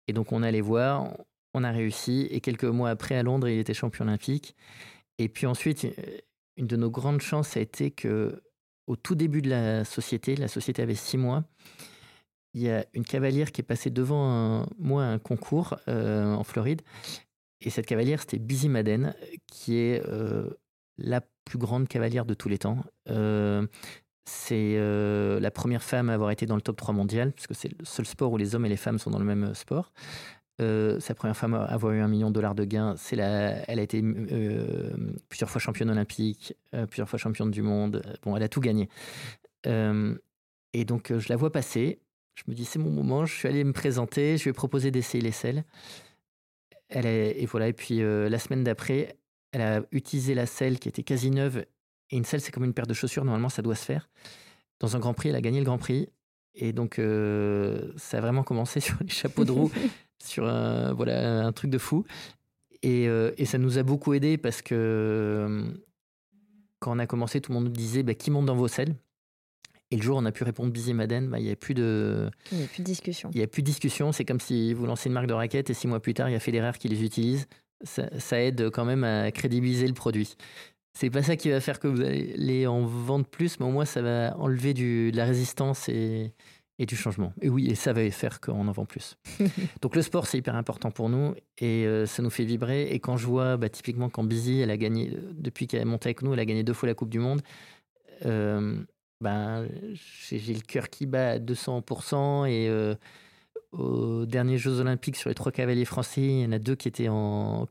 Et 0.08 0.14
donc 0.14 0.32
on 0.32 0.44
allait 0.44 0.62
voir, 0.62 1.14
on 1.54 1.64
a 1.64 1.72
réussi. 1.72 2.28
Et 2.32 2.42
quelques 2.42 2.66
mois 2.66 2.90
après, 2.90 3.16
à 3.16 3.24
Londres, 3.24 3.48
il 3.48 3.60
était 3.60 3.74
champion 3.74 4.06
olympique. 4.06 4.56
Et 5.18 5.30
puis 5.30 5.46
ensuite, 5.46 5.86
euh, 5.86 6.18
une 6.58 6.68
de 6.68 6.76
nos 6.76 6.90
grandes 6.90 7.22
chances 7.22 7.58
a 7.58 7.60
été 7.60 7.92
que, 7.92 8.42
au 8.88 8.96
tout 8.96 9.16
début 9.16 9.42
de 9.42 9.50
la 9.50 9.86
société, 9.86 10.36
la 10.36 10.48
société 10.48 10.82
avait 10.82 10.96
six 10.96 11.18
mois, 11.18 11.44
il 12.54 12.62
y 12.62 12.70
a 12.70 12.86
une 12.94 13.04
cavalière 13.04 13.52
qui 13.52 13.62
est 13.62 13.64
passée 13.64 13.90
devant 13.90 14.66
moi 14.80 15.04
à 15.04 15.08
un 15.08 15.20
concours 15.20 15.78
en 15.88 16.44
Floride. 16.44 16.82
Et 17.62 17.70
cette 17.70 17.86
cavalière, 17.86 18.22
c'était 18.22 18.40
Busy 18.40 18.70
Madden, 18.70 19.14
qui 19.46 19.76
est 19.76 20.02
la 20.98 21.22
plus 21.46 21.60
grande 21.60 21.88
cavalière 21.88 22.26
de 22.26 22.34
tous 22.34 22.50
les 22.50 22.58
temps. 22.58 22.84
C'est 24.28 24.78
la 25.40 25.52
première 25.52 25.84
femme 25.84 26.10
à 26.10 26.14
avoir 26.14 26.32
été 26.32 26.46
dans 26.46 26.56
le 26.56 26.62
top 26.62 26.78
3 26.78 26.94
mondial, 26.94 27.32
puisque 27.32 27.56
c'est 27.56 27.70
le 27.70 27.86
seul 27.86 28.06
sport 28.06 28.32
où 28.32 28.38
les 28.38 28.56
hommes 28.56 28.66
et 28.66 28.70
les 28.70 28.78
femmes 28.78 29.00
sont 29.00 29.12
dans 29.12 29.20
le 29.20 29.26
même 29.26 29.54
sport. 29.54 29.92
Euh, 30.60 31.00
sa 31.00 31.14
première 31.14 31.38
femme 31.38 31.54
à 31.54 31.66
avoir 31.66 31.94
eu 31.94 32.00
un 32.00 32.08
million 32.08 32.30
de 32.30 32.34
dollars 32.34 32.56
de 32.56 32.66
gains, 32.66 32.96
c'est 32.98 33.16
la, 33.16 33.64
elle 33.70 33.78
a 33.78 33.84
été 33.84 34.02
euh, 34.04 34.92
plusieurs 35.30 35.52
fois 35.52 35.62
championne 35.62 35.92
olympique, 35.92 36.56
euh, 36.74 36.88
plusieurs 36.88 37.08
fois 37.08 37.20
championne 37.20 37.52
du 37.52 37.62
monde. 37.62 38.02
Bon, 38.24 38.36
elle 38.36 38.44
a 38.44 38.50
tout 38.50 38.62
gagné. 38.62 38.90
et 39.66 40.86
donc, 40.86 41.18
je 41.18 41.30
la 41.30 41.36
vois 41.36 41.52
passer. 41.52 42.00
Je 42.36 42.44
me 42.48 42.54
dis, 42.54 42.66
c'est 42.66 42.80
mon 42.80 42.90
moment. 42.90 43.26
Je 43.26 43.36
suis 43.36 43.48
allé 43.48 43.64
me 43.64 43.74
présenter. 43.74 44.38
Je 44.38 44.44
lui 44.44 44.50
ai 44.52 44.54
proposé 44.54 44.92
d'essayer 44.92 45.22
les 45.24 45.32
selles. 45.32 45.64
Elle 46.90 47.06
est, 47.06 47.42
et 47.42 47.46
voilà. 47.46 47.68
Et 47.68 47.74
puis, 47.74 48.00
la 48.00 48.40
semaine 48.40 48.64
d'après, 48.64 49.18
elle 49.52 49.62
a 49.62 49.82
utilisé 49.92 50.34
la 50.36 50.46
selle 50.46 50.80
qui 50.80 50.90
était 50.90 51.04
quasi 51.04 51.32
neuve. 51.32 51.66
Et 52.12 52.18
une 52.18 52.26
selle, 52.26 52.42
c'est 52.42 52.52
comme 52.52 52.64
une 52.64 52.74
paire 52.74 52.88
de 52.88 52.94
chaussures. 52.94 53.26
Normalement, 53.26 53.50
ça 53.50 53.62
doit 53.62 53.76
se 53.76 53.86
faire. 53.86 54.10
Dans 54.80 54.96
un 54.96 55.00
Grand 55.00 55.14
Prix, 55.14 55.30
elle 55.30 55.36
a 55.36 55.42
gagné 55.42 55.60
le 55.60 55.66
Grand 55.66 55.78
Prix. 55.78 56.08
Et 56.56 56.74
donc, 56.74 56.96
ça 56.96 58.18
a 58.18 58.22
vraiment 58.22 58.44
commencé 58.44 58.80
sur 58.82 58.98
les 59.02 59.10
chapeaux 59.10 59.46
de 59.46 59.52
roue 59.52 59.72
sur 60.24 60.48
un, 60.48 60.94
voilà, 60.94 61.46
un 61.46 61.52
truc 61.52 61.70
de 61.70 61.78
fou. 61.78 62.06
Et, 62.84 63.08
euh, 63.08 63.32
et, 63.38 63.46
ça 63.46 63.58
nous 63.58 63.78
a 63.78 63.84
beaucoup 63.84 64.14
aidé 64.14 64.38
parce 64.38 64.62
que 64.62 64.76
euh, 64.76 65.64
quand 66.80 66.96
on 66.96 67.00
a 67.00 67.08
commencé, 67.08 67.42
tout 67.42 67.52
le 67.52 67.56
monde 67.56 67.66
nous 67.66 67.72
disait 67.72 68.04
bah, 68.04 68.14
qui 68.14 68.30
monte 68.30 68.46
dans 68.46 68.56
vos 68.56 68.68
selles? 68.68 68.96
Et 69.90 69.96
le 69.96 70.02
jour 70.02 70.18
où 70.18 70.20
on 70.20 70.26
a 70.26 70.32
pu 70.32 70.44
répondre 70.44 70.72
Busy 70.72 70.94
Madden, 70.94 71.30
bah, 71.30 71.40
il 71.40 71.46
n'y 71.46 71.52
a 71.52 71.56
plus 71.56 71.74
de. 71.74 72.30
Il 72.52 72.58
n'y 72.60 72.64
a 72.66 72.68
plus 72.68 72.82
de 72.82 72.86
discussion. 72.86 73.30
Il 73.34 73.38
n'y 73.38 73.44
a 73.44 73.48
plus 73.48 73.62
de 73.62 73.68
discussion. 73.68 74.12
C'est 74.12 74.26
comme 74.26 74.40
si 74.40 74.74
vous 74.74 74.86
lancez 74.86 75.08
une 75.08 75.14
marque 75.14 75.28
de 75.28 75.34
raquettes 75.34 75.70
et 75.70 75.74
six 75.74 75.88
mois 75.88 76.00
plus 76.00 76.14
tard, 76.14 76.30
il 76.30 76.34
y 76.34 76.36
a 76.36 76.40
Federer 76.40 76.78
qui 76.78 76.90
les 76.90 77.04
utilise. 77.04 77.48
Ça, 77.84 78.10
ça 78.20 78.42
aide 78.42 78.70
quand 78.70 78.86
même 78.86 79.04
à 79.04 79.32
crédibiliser 79.32 79.88
le 79.88 79.94
produit. 79.94 80.36
C'est 81.00 81.12
pas 81.12 81.22
ça 81.22 81.36
qui 81.36 81.52
va 81.52 81.62
faire 81.62 81.80
que 81.80 81.88
vous 81.88 82.02
allez 82.02 82.66
en 82.66 82.84
vendre 82.84 83.28
plus, 83.28 83.60
mais 83.60 83.68
au 83.68 83.70
moins 83.70 83.86
ça 83.86 84.02
va 84.02 84.36
enlever 84.40 84.74
du, 84.74 85.12
de 85.12 85.18
la 85.18 85.26
résistance 85.26 85.90
et, 85.90 86.34
et 86.80 86.88
du 86.88 86.96
changement. 86.96 87.34
Et 87.40 87.50
oui, 87.50 87.70
et 87.70 87.76
ça 87.76 87.94
va 87.94 88.10
faire 88.10 88.42
qu'on 88.42 88.68
en 88.68 88.72
vend 88.72 88.86
plus. 88.86 89.16
Donc 89.84 89.96
le 89.96 90.02
sport, 90.02 90.26
c'est 90.26 90.40
hyper 90.40 90.56
important 90.56 90.90
pour 90.90 91.10
nous 91.10 91.36
et 91.60 91.86
euh, 91.86 92.08
ça 92.08 92.24
nous 92.24 92.32
fait 92.32 92.46
vibrer. 92.46 92.88
Et 92.88 93.00
quand 93.00 93.16
je 93.16 93.28
vois, 93.28 93.58
bah, 93.58 93.70
typiquement, 93.70 94.10
quand 94.10 94.24
Busy, 94.24 94.62
elle 94.62 94.72
a 94.72 94.78
gagné, 94.78 95.12
euh, 95.14 95.34
depuis 95.34 95.68
qu'elle 95.68 95.82
est 95.82 95.86
montée 95.86 96.08
avec 96.08 96.24
nous, 96.24 96.34
elle 96.34 96.40
a 96.40 96.46
gagné 96.46 96.64
deux 96.64 96.74
fois 96.74 96.88
la 96.88 96.96
Coupe 96.96 97.10
du 97.10 97.20
Monde, 97.20 97.44
euh, 98.26 98.82
ben, 99.22 99.68
j'ai 100.32 100.54
le 100.56 100.62
cœur 100.62 100.90
qui 100.90 101.06
bat 101.06 101.34
à 101.34 101.38
200% 101.38 102.48
et 102.48 102.96
aux 103.78 104.26
derniers 104.26 104.58
Jeux 104.58 104.80
Olympiques, 104.80 105.16
sur 105.16 105.30
les 105.30 105.36
trois 105.36 105.52
cavaliers 105.52 105.86
français, 105.86 106.22
il 106.22 106.42
y 106.42 106.46
en 106.46 106.52
a 106.52 106.60
deux 106.60 106.76
qui 106.76 106.88
étaient 106.88 107.10
en. 107.10 107.68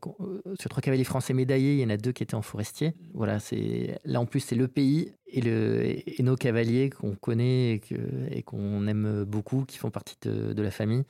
Sur 0.59 0.69
trois 0.69 0.81
cavaliers 0.81 1.03
français 1.03 1.33
médaillés, 1.33 1.73
il 1.73 1.79
y 1.79 1.85
en 1.85 1.89
a 1.89 1.97
deux 1.97 2.11
qui 2.11 2.23
étaient 2.23 2.35
en 2.35 2.41
forestier. 2.41 2.93
Voilà, 3.13 3.39
c'est 3.39 3.99
là 4.05 4.21
en 4.21 4.25
plus, 4.25 4.39
c'est 4.39 4.55
le 4.55 4.67
pays 4.67 5.11
et, 5.27 5.41
le, 5.41 5.83
et 5.85 6.23
nos 6.23 6.35
cavaliers 6.35 6.89
qu'on 6.89 7.15
connaît 7.15 7.81
et 8.31 8.43
qu'on 8.43 8.87
aime 8.87 9.23
beaucoup, 9.25 9.65
qui 9.65 9.77
font 9.77 9.91
partie 9.91 10.17
de, 10.21 10.61
la 10.61 10.71
famille. 10.71 11.03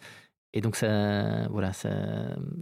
Et 0.53 0.61
donc, 0.61 0.75
ça, 0.75 1.47
voilà, 1.49 1.73
ça, 1.73 1.91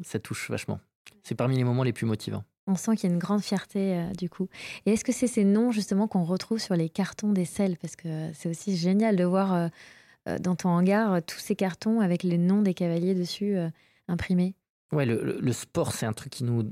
ça 0.04 0.20
touche 0.20 0.50
vachement. 0.50 0.80
C'est 1.24 1.36
parmi 1.36 1.58
les 1.58 1.64
moments 1.64 1.84
les 1.84 1.94
plus 1.94 2.06
motivants. 2.06 2.44
On 2.68 2.76
sent 2.76 2.96
qu'il 2.96 3.10
y 3.10 3.12
a 3.12 3.14
une 3.14 3.22
grande 3.22 3.42
fierté 3.42 3.94
euh, 3.94 4.12
du 4.18 4.30
coup. 4.30 4.48
Et 4.86 4.94
est-ce 4.94 5.06
que 5.06 5.12
c'est 5.12 5.28
ces 5.28 5.44
noms 5.44 5.72
justement 5.72 6.08
qu'on 6.08 6.24
retrouve 6.24 6.60
sur 6.60 6.76
les 6.76 6.90
cartons 6.90 7.32
des 7.32 7.46
selles? 7.46 7.78
Parce 7.78 7.96
que 7.96 8.32
c'est 8.34 8.50
aussi 8.50 8.76
génial 8.76 9.16
de 9.16 9.24
voir. 9.24 9.54
Euh, 9.54 9.68
euh, 9.68 9.70
dans 10.40 10.56
ton 10.56 10.70
hangar 10.70 11.14
euh, 11.14 11.20
tous 11.26 11.40
ces 11.40 11.56
cartons 11.56 12.02
avec 12.02 12.24
les 12.24 12.38
noms 12.38 12.62
des 12.62 12.74
cavaliers 12.74 13.16
dessus 13.16 13.56
euh, 13.56 13.70
imprimés 14.08 14.56
Ouais, 14.92 15.06
le, 15.06 15.52
sport, 15.52 15.92
c'est 15.92 16.06
un 16.06 16.14
truc 16.14 16.32
qui 16.32 16.46
nous 16.46 16.72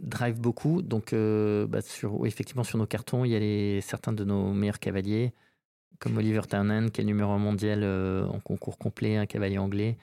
drive 0.00 0.40
beaucoup. 0.40 0.80
Donc, 0.80 1.12
bah, 1.12 1.80
effectivement, 2.24 2.62
sur 2.62 2.78
nos 2.78 2.86
cartons, 2.86 3.24
il 3.24 3.32
y 3.32 3.36
a 3.36 3.38
les, 3.38 3.80
certains 3.82 4.12
de 4.12 4.24
nos 4.24 4.54
meilleurs 4.54 4.78
cavaliers, 4.78 5.34
comme 5.98 6.16
Oliver 6.16 6.42
Townend, 6.48 6.90
qui 6.90 7.02
est 7.02 7.04
numéro 7.04 7.32
un 7.32 7.38
mondial 7.38 7.84
en 7.84 8.38
concours 8.38 8.78
complet, 8.78 9.16
un 9.16 9.26
cavalier 9.26 9.58
anglais, 9.58 9.98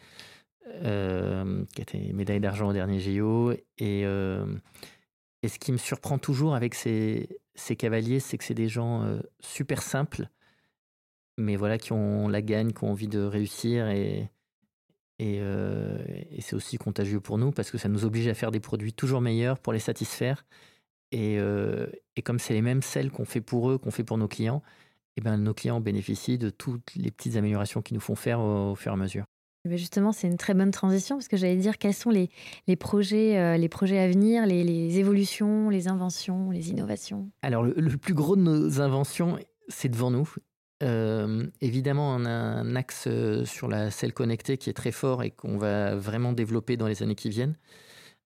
qui 0.65 0.85
a 0.85 1.55
été 1.77 2.13
médaille 2.13 2.41
d'argent 2.41 2.67
au 2.67 2.73
dernier 2.73 2.99
JO. 2.99 3.53
Et, 3.79 4.03
ce 4.03 5.57
qui 5.57 5.71
me 5.71 5.77
surprend 5.77 6.19
toujours 6.19 6.53
avec 6.53 6.75
ces 6.75 7.27
cavaliers, 7.75 8.19
c'est 8.19 8.37
que 8.37 8.43
c'est 8.43 8.53
des 8.53 8.67
gens 8.67 9.03
super 9.39 9.81
simples 9.81 10.29
mais 11.41 11.55
voilà, 11.55 11.77
qui 11.77 11.91
ont 11.91 12.27
la 12.27 12.41
gagne, 12.41 12.71
qui 12.71 12.83
ont 12.83 12.91
envie 12.91 13.07
de 13.07 13.19
réussir 13.19 13.89
et, 13.89 14.29
euh, 15.21 15.97
et, 16.31 16.41
c'est 16.41 16.55
aussi 16.55 16.77
contagieux 16.77 17.19
pour 17.19 17.37
nous 17.37 17.51
parce 17.51 17.71
que 17.71 17.77
ça 17.77 17.89
nous 17.89 18.05
oblige 18.05 18.27
à 18.27 18.33
faire 18.33 18.51
des 18.51 18.59
produits 18.59 18.93
toujours 18.93 19.21
meilleurs 19.21 19.59
pour 19.59 19.73
les 19.73 19.79
satisfaire. 19.79 20.45
Et, 21.11 21.37
euh, 21.39 21.87
et 22.15 22.21
comme 22.21 22.39
c'est 22.39 22.53
les 22.53 22.61
mêmes 22.61 22.81
celles 22.81 23.11
qu'on 23.11 23.25
fait 23.25 23.41
pour 23.41 23.69
eux, 23.69 23.77
qu'on 23.77 23.91
fait 23.91 24.03
pour 24.03 24.17
nos 24.17 24.27
clients, 24.27 24.63
et 25.17 25.19
eh 25.19 25.21
ben, 25.21 25.37
nos 25.37 25.53
clients 25.53 25.81
bénéficient 25.81 26.37
de 26.37 26.49
toutes 26.49 26.95
les 26.95 27.11
petites 27.11 27.35
améliorations 27.35 27.81
qu'ils 27.81 27.95
nous 27.95 28.01
font 28.01 28.15
faire 28.15 28.39
au, 28.39 28.75
fur 28.75 28.93
et 28.93 28.95
à 28.95 28.97
mesure. 28.97 29.25
Eh 29.65 29.69
ben, 29.69 29.77
justement, 29.77 30.13
c'est 30.13 30.27
une 30.27 30.37
très 30.37 30.53
bonne 30.53 30.71
transition 30.71 31.17
parce 31.17 31.27
que 31.27 31.35
j'allais 31.35 31.57
dire 31.57 31.77
quels 31.77 31.93
sont 31.93 32.11
les, 32.11 32.29
les 32.67 32.77
projets, 32.77 33.37
euh, 33.37 33.57
les 33.57 33.67
projets 33.67 33.99
à 33.99 34.07
venir, 34.07 34.45
les, 34.45 34.63
les, 34.63 34.99
évolutions, 34.99 35.69
les 35.69 35.89
inventions, 35.89 36.49
les 36.49 36.69
innovations? 36.69 37.29
Alors, 37.41 37.61
le, 37.63 37.73
le 37.75 37.97
plus 37.97 38.13
gros 38.13 38.37
de 38.37 38.41
nos 38.41 38.79
inventions, 38.79 39.37
c'est 39.67 39.89
devant 39.89 40.11
nous 40.11 40.33
euh, 40.81 41.47
évidemment, 41.61 42.15
on 42.15 42.25
a 42.25 42.29
un 42.29 42.75
axe 42.75 43.05
euh, 43.07 43.45
sur 43.45 43.67
la 43.67 43.91
selle 43.91 44.13
connectée 44.13 44.57
qui 44.57 44.69
est 44.69 44.73
très 44.73 44.91
fort 44.91 45.23
et 45.23 45.31
qu'on 45.31 45.57
va 45.57 45.95
vraiment 45.95 46.33
développer 46.33 46.77
dans 46.77 46.87
les 46.87 47.03
années 47.03 47.15
qui 47.15 47.29
viennent. 47.29 47.55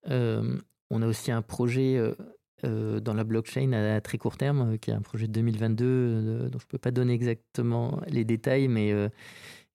Euh, 0.10 0.58
on 0.90 1.02
a 1.02 1.08
aussi 1.08 1.32
un 1.32 1.42
projet 1.42 2.00
dans 2.64 3.14
la 3.14 3.24
blockchain 3.24 3.74
à, 3.74 4.02
très 4.02 4.18
court 4.18 4.38
terme, 4.38 4.78
qui 4.80 4.90
est 4.90 4.94
un 4.94 5.02
projet 5.02 5.28
de 5.28 5.34
2022, 5.34 6.50
dont 6.50 6.60
je 6.60 6.66
ne 6.66 6.70
peux 6.70 6.78
pas 6.78 6.92
donner 6.92 7.14
exactement 7.14 8.02
les 8.08 8.24
détails, 8.24 8.68
mais 8.68 8.94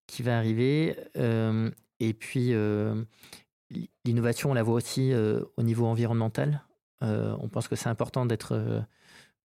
qui 0.07 0.23
va 0.23 0.39
arriver. 0.39 0.97
et 2.01 2.15
puis, 2.15 2.55
l'innovation, 4.05 4.51
on 4.51 4.55
la 4.55 4.63
voit 4.63 4.75
aussi 4.75 5.13
au 5.57 5.63
niveau 5.63 5.87
environnemental. 5.87 6.65
on 7.01 7.49
pense 7.49 7.69
que 7.69 7.77
c'est 7.77 7.89
important 7.89 8.25
d'être 8.25 8.85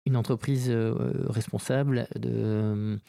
une 0.06 0.16
entreprise 0.16 0.70
responsable. 0.70 2.08
De, 2.16 3.00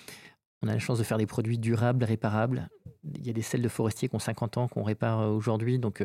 on 0.62 0.68
a 0.68 0.72
la 0.72 0.78
chance 0.78 0.98
de 0.98 1.04
faire 1.04 1.18
des 1.18 1.26
produits 1.26 1.59
durables, 1.59 2.04
réparables. 2.04 2.68
Il 3.04 3.26
y 3.26 3.30
a 3.30 3.33
des 3.33 3.42
selles 3.42 3.62
de 3.62 3.68
forestiers 3.68 4.09
qui 4.09 4.14
ont 4.14 4.20
50 4.20 4.59
ans, 4.59 4.68
qu'on 4.68 4.83
répare 4.83 5.30
aujourd'hui. 5.30 5.78
Donc, 5.78 6.02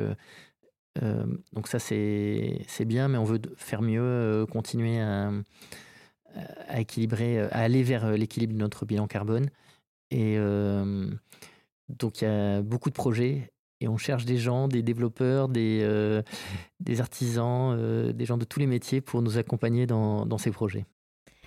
donc 1.54 1.68
ça, 1.68 1.80
c'est 1.80 2.86
bien, 2.86 3.08
mais 3.08 3.18
on 3.18 3.24
veut 3.24 3.40
faire 3.56 3.82
mieux, 3.82 4.46
continuer 4.52 5.00
à, 5.00 5.32
à, 6.68 6.82
équilibrer, 6.82 7.40
à 7.40 7.60
aller 7.60 7.84
vers 7.84 8.12
l'équilibre 8.12 8.54
de 8.54 8.60
notre 8.60 8.86
bilan 8.86 9.08
carbone. 9.08 9.50
Et 10.12 10.38
donc, 11.90 12.22
il 12.22 12.26
y 12.26 12.28
a 12.28 12.62
beaucoup 12.62 12.90
de 12.90 12.96
projets 12.96 13.52
et 13.82 13.88
on 13.88 13.98
cherche 13.98 14.26
des 14.26 14.38
gens, 14.38 14.68
des 14.68 14.82
développeurs, 14.82 15.48
des, 15.48 15.80
euh, 15.82 16.22
des 16.80 17.02
artisans, 17.02 17.76
euh, 17.78 18.12
des 18.12 18.26
gens 18.26 18.38
de 18.38 18.46
tous 18.46 18.60
les 18.60 18.68
métiers 18.68 19.02
pour 19.02 19.22
nous 19.22 19.38
accompagner 19.38 19.86
dans, 19.86 20.26
dans 20.26 20.38
ces 20.38 20.52
projets. 20.52 20.86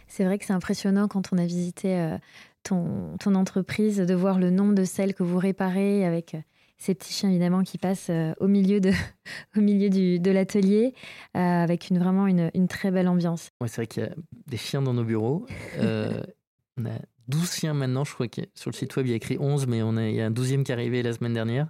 C'est 0.08 0.24
vrai 0.24 0.38
que 0.38 0.44
c'est 0.44 0.52
impressionnant 0.52 1.08
quand 1.08 1.32
on 1.32 1.38
a 1.38 1.46
visité 1.46 1.98
euh, 1.98 2.18
ton, 2.62 3.16
ton, 3.18 3.34
entreprise 3.34 3.98
de 3.98 4.14
voir 4.14 4.38
le 4.38 4.50
nombre 4.50 4.74
de 4.74 4.84
selles 4.84 5.14
que 5.14 5.22
vous 5.22 5.38
réparez 5.38 6.04
avec 6.04 6.36
ces 6.78 6.94
petits 6.94 7.12
chiens 7.12 7.30
évidemment 7.30 7.62
qui 7.62 7.78
passent 7.78 8.10
au 8.40 8.48
milieu 8.48 8.80
de, 8.80 8.90
au 9.56 9.60
milieu 9.60 9.88
du, 9.88 10.18
de 10.18 10.30
l'atelier 10.30 10.94
avec 11.34 11.90
une, 11.90 11.98
vraiment 11.98 12.26
une, 12.26 12.50
une, 12.54 12.66
très 12.66 12.90
belle 12.90 13.08
ambiance. 13.08 13.50
Ouais, 13.60 13.68
c'est 13.68 13.76
vrai 13.76 13.86
qu'il 13.86 14.02
y 14.02 14.06
a 14.06 14.14
des 14.48 14.56
chiens 14.56 14.82
dans 14.82 14.92
nos 14.92 15.04
bureaux. 15.04 15.46
on 15.80 16.86
a 16.86 16.98
12 17.28 17.52
chiens 17.52 17.74
maintenant, 17.74 18.04
je 18.04 18.12
crois 18.12 18.28
que 18.28 18.42
sur 18.54 18.70
le 18.70 18.76
site 18.76 18.94
web 18.96 19.06
il 19.06 19.10
y 19.10 19.12
a 19.12 19.16
écrit 19.16 19.36
11, 19.38 19.66
mais 19.66 19.82
on 19.82 19.96
a, 19.96 20.08
il 20.08 20.16
y 20.16 20.20
a 20.20 20.26
un 20.26 20.30
12e 20.30 20.64
qui 20.64 20.72
est 20.72 20.74
arrivé 20.74 21.02
la 21.02 21.12
semaine 21.12 21.34
dernière. 21.34 21.68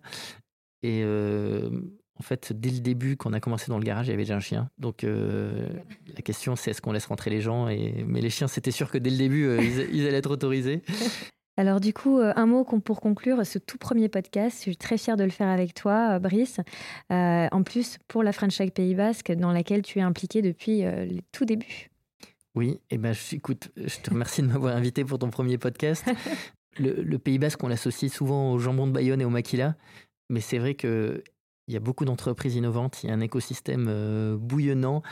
Et 0.83 1.03
euh, 1.05 1.71
en 2.19 2.23
fait, 2.23 2.53
dès 2.53 2.71
le 2.71 2.81
début, 2.81 3.17
quand 3.17 3.31
on 3.31 3.33
a 3.33 3.41
commencé 3.41 3.67
dans 3.69 3.79
le 3.79 3.85
garage, 3.85 4.07
il 4.09 4.11
y 4.11 4.15
avait 4.15 4.23
déjà 4.23 4.37
un 4.37 4.41
chien. 4.41 4.69
Donc 4.79 5.05
euh, 5.05 5.69
la 6.15 6.23
question, 6.23 6.57
c'est 6.57 6.71
est-ce 6.71 6.83
qu'on 6.83 6.93
laisse 6.93 7.07
rentrer 7.07 7.31
les 7.31 7.41
gens 7.41 7.69
et... 7.69 8.05
Mais 8.07 8.21
les 8.21 8.31
chiens, 8.31 8.49
c'était 8.49 8.71
sûr 8.71 8.91
que 8.91 8.99
dès 8.99 9.11
le 9.11 9.19
début, 9.19 9.45
euh, 9.45 9.63
ils, 9.63 10.07
allaient 10.07 10.19
être 10.19 10.31
autorisés. 10.31 10.83
Alors 11.59 11.81
du 11.81 11.93
coup, 11.93 12.19
un 12.19 12.47
mot 12.47 12.65
pour 12.65 13.01
conclure 13.01 13.45
ce 13.45 13.59
tout 13.59 13.77
premier 13.77 14.09
podcast. 14.09 14.57
Je 14.57 14.63
suis 14.63 14.77
très 14.77 14.97
fière 14.97 15.19
de 15.19 15.25
le 15.25 15.31
faire 15.31 15.49
avec 15.49 15.75
toi, 15.75 16.19
Brice. 16.19 16.61
en 17.11 17.63
plus, 17.63 17.99
pour 18.09 18.23
la 18.23 18.33
French 18.33 18.57
Tech 18.57 18.71
Pays 18.71 18.95
Basque, 18.95 19.33
dans 19.33 19.53
laquelle 19.53 19.83
tu 19.83 19.99
es 19.99 20.03
impliqué 20.03 20.41
depuis 20.41 20.81
le 20.81 21.21
tout 21.31 21.45
début. 21.45 21.91
Oui, 22.55 22.71
et 22.71 22.81
eh 22.95 22.99
ben, 22.99 23.13
je, 23.13 23.37
écoute, 23.37 23.71
je 23.77 23.99
te 23.99 24.11
remercie 24.11 24.43
de 24.43 24.47
m'avoir 24.47 24.77
invité 24.77 25.05
pour 25.05 25.19
ton 25.19 25.31
premier 25.31 25.59
podcast. 25.59 26.05
Le, 26.79 27.03
le 27.03 27.19
Pays 27.19 27.39
Basque, 27.39 27.63
on 27.63 27.69
l'associe 27.69 28.11
souvent 28.11 28.51
au 28.51 28.59
jambon 28.59 28.87
de 28.87 28.93
Bayonne 28.93 29.21
et 29.21 29.27
au 29.27 29.31
maquila. 29.31 29.77
Mais 30.33 30.41
c'est 30.41 30.59
vrai 30.59 30.75
qu'il 30.75 31.23
y 31.69 31.77
a 31.77 31.81
beaucoup 31.81 32.07
d'entreprises 32.07 32.57
innovantes, 32.57 33.05
il 33.05 33.09
y 33.09 33.11
a 33.11 33.15
un 33.15 33.21
écosystème 33.21 34.37
bouillonnant. 34.39 35.03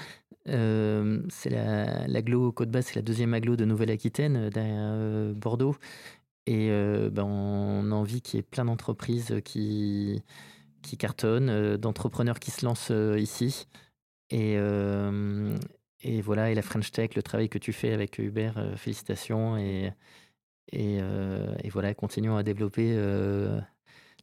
C'est 0.47 1.51
l'aglo 1.51 2.53
Côte 2.53 2.71
Basse, 2.71 2.87
c'est 2.87 2.97
la 2.97 3.03
deuxième 3.03 3.35
aglo 3.35 3.55
de 3.55 3.67
Nouvelle-Aquitaine, 3.67 4.49
derrière 4.49 5.35
Bordeaux. 5.35 5.77
Et 6.47 6.71
ben, 7.13 7.25
on 7.25 7.93
a 7.93 7.95
envie 7.95 8.23
qu'il 8.23 8.39
y 8.39 8.41
ait 8.41 8.43
plein 8.43 8.65
d'entreprises 8.65 9.43
qui, 9.45 10.23
cartonnent, 10.99 11.77
d'entrepreneurs 11.77 12.41
qui 12.41 12.51
se 12.51 12.65
lancent 12.65 12.93
ici. 13.19 13.69
Et, 14.31 14.57
voilà, 16.23 16.51
et 16.51 16.55
la 16.55 16.63
French 16.63 16.93
Tech, 16.93 17.15
le 17.15 17.23
travail 17.23 17.51
que 17.51 17.59
tu 17.59 17.75
fais 17.75 17.93
avec 17.93 18.19
Hubert, 18.19 18.73
félicitations. 18.77 19.59
Et, 19.59 19.93
voilà, 21.71 21.93
continuons 21.93 22.39
à 22.39 22.43
développer 22.43 22.97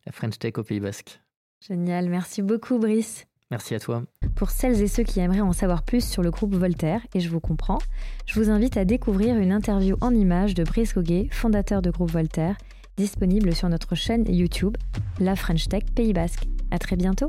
la 0.07 0.13
French 0.13 0.39
Tech 0.39 0.53
au 0.57 0.63
Pays 0.63 0.79
Basque. 0.79 1.19
Génial, 1.59 2.07
merci 2.07 2.41
beaucoup 2.41 2.79
Brice. 2.79 3.27
Merci 3.51 3.75
à 3.75 3.79
toi. 3.79 4.03
Pour 4.35 4.51
celles 4.51 4.81
et 4.81 4.87
ceux 4.87 5.03
qui 5.03 5.19
aimeraient 5.19 5.41
en 5.41 5.51
savoir 5.51 5.83
plus 5.83 6.01
sur 6.01 6.23
le 6.23 6.31
groupe 6.31 6.55
Voltaire, 6.55 7.01
et 7.13 7.19
je 7.19 7.29
vous 7.29 7.41
comprends, 7.41 7.79
je 8.25 8.39
vous 8.39 8.49
invite 8.49 8.77
à 8.77 8.85
découvrir 8.85 9.35
une 9.35 9.51
interview 9.51 9.97
en 9.99 10.15
images 10.15 10.53
de 10.53 10.63
Brice 10.63 10.93
Goguet, 10.93 11.27
fondateur 11.31 11.81
de 11.81 11.91
groupe 11.91 12.11
Voltaire, 12.11 12.57
disponible 12.95 13.53
sur 13.53 13.67
notre 13.67 13.95
chaîne 13.95 14.25
YouTube, 14.33 14.77
La 15.19 15.35
French 15.35 15.67
Tech 15.67 15.83
Pays 15.93 16.13
Basque. 16.13 16.47
À 16.71 16.79
très 16.79 16.95
bientôt! 16.95 17.27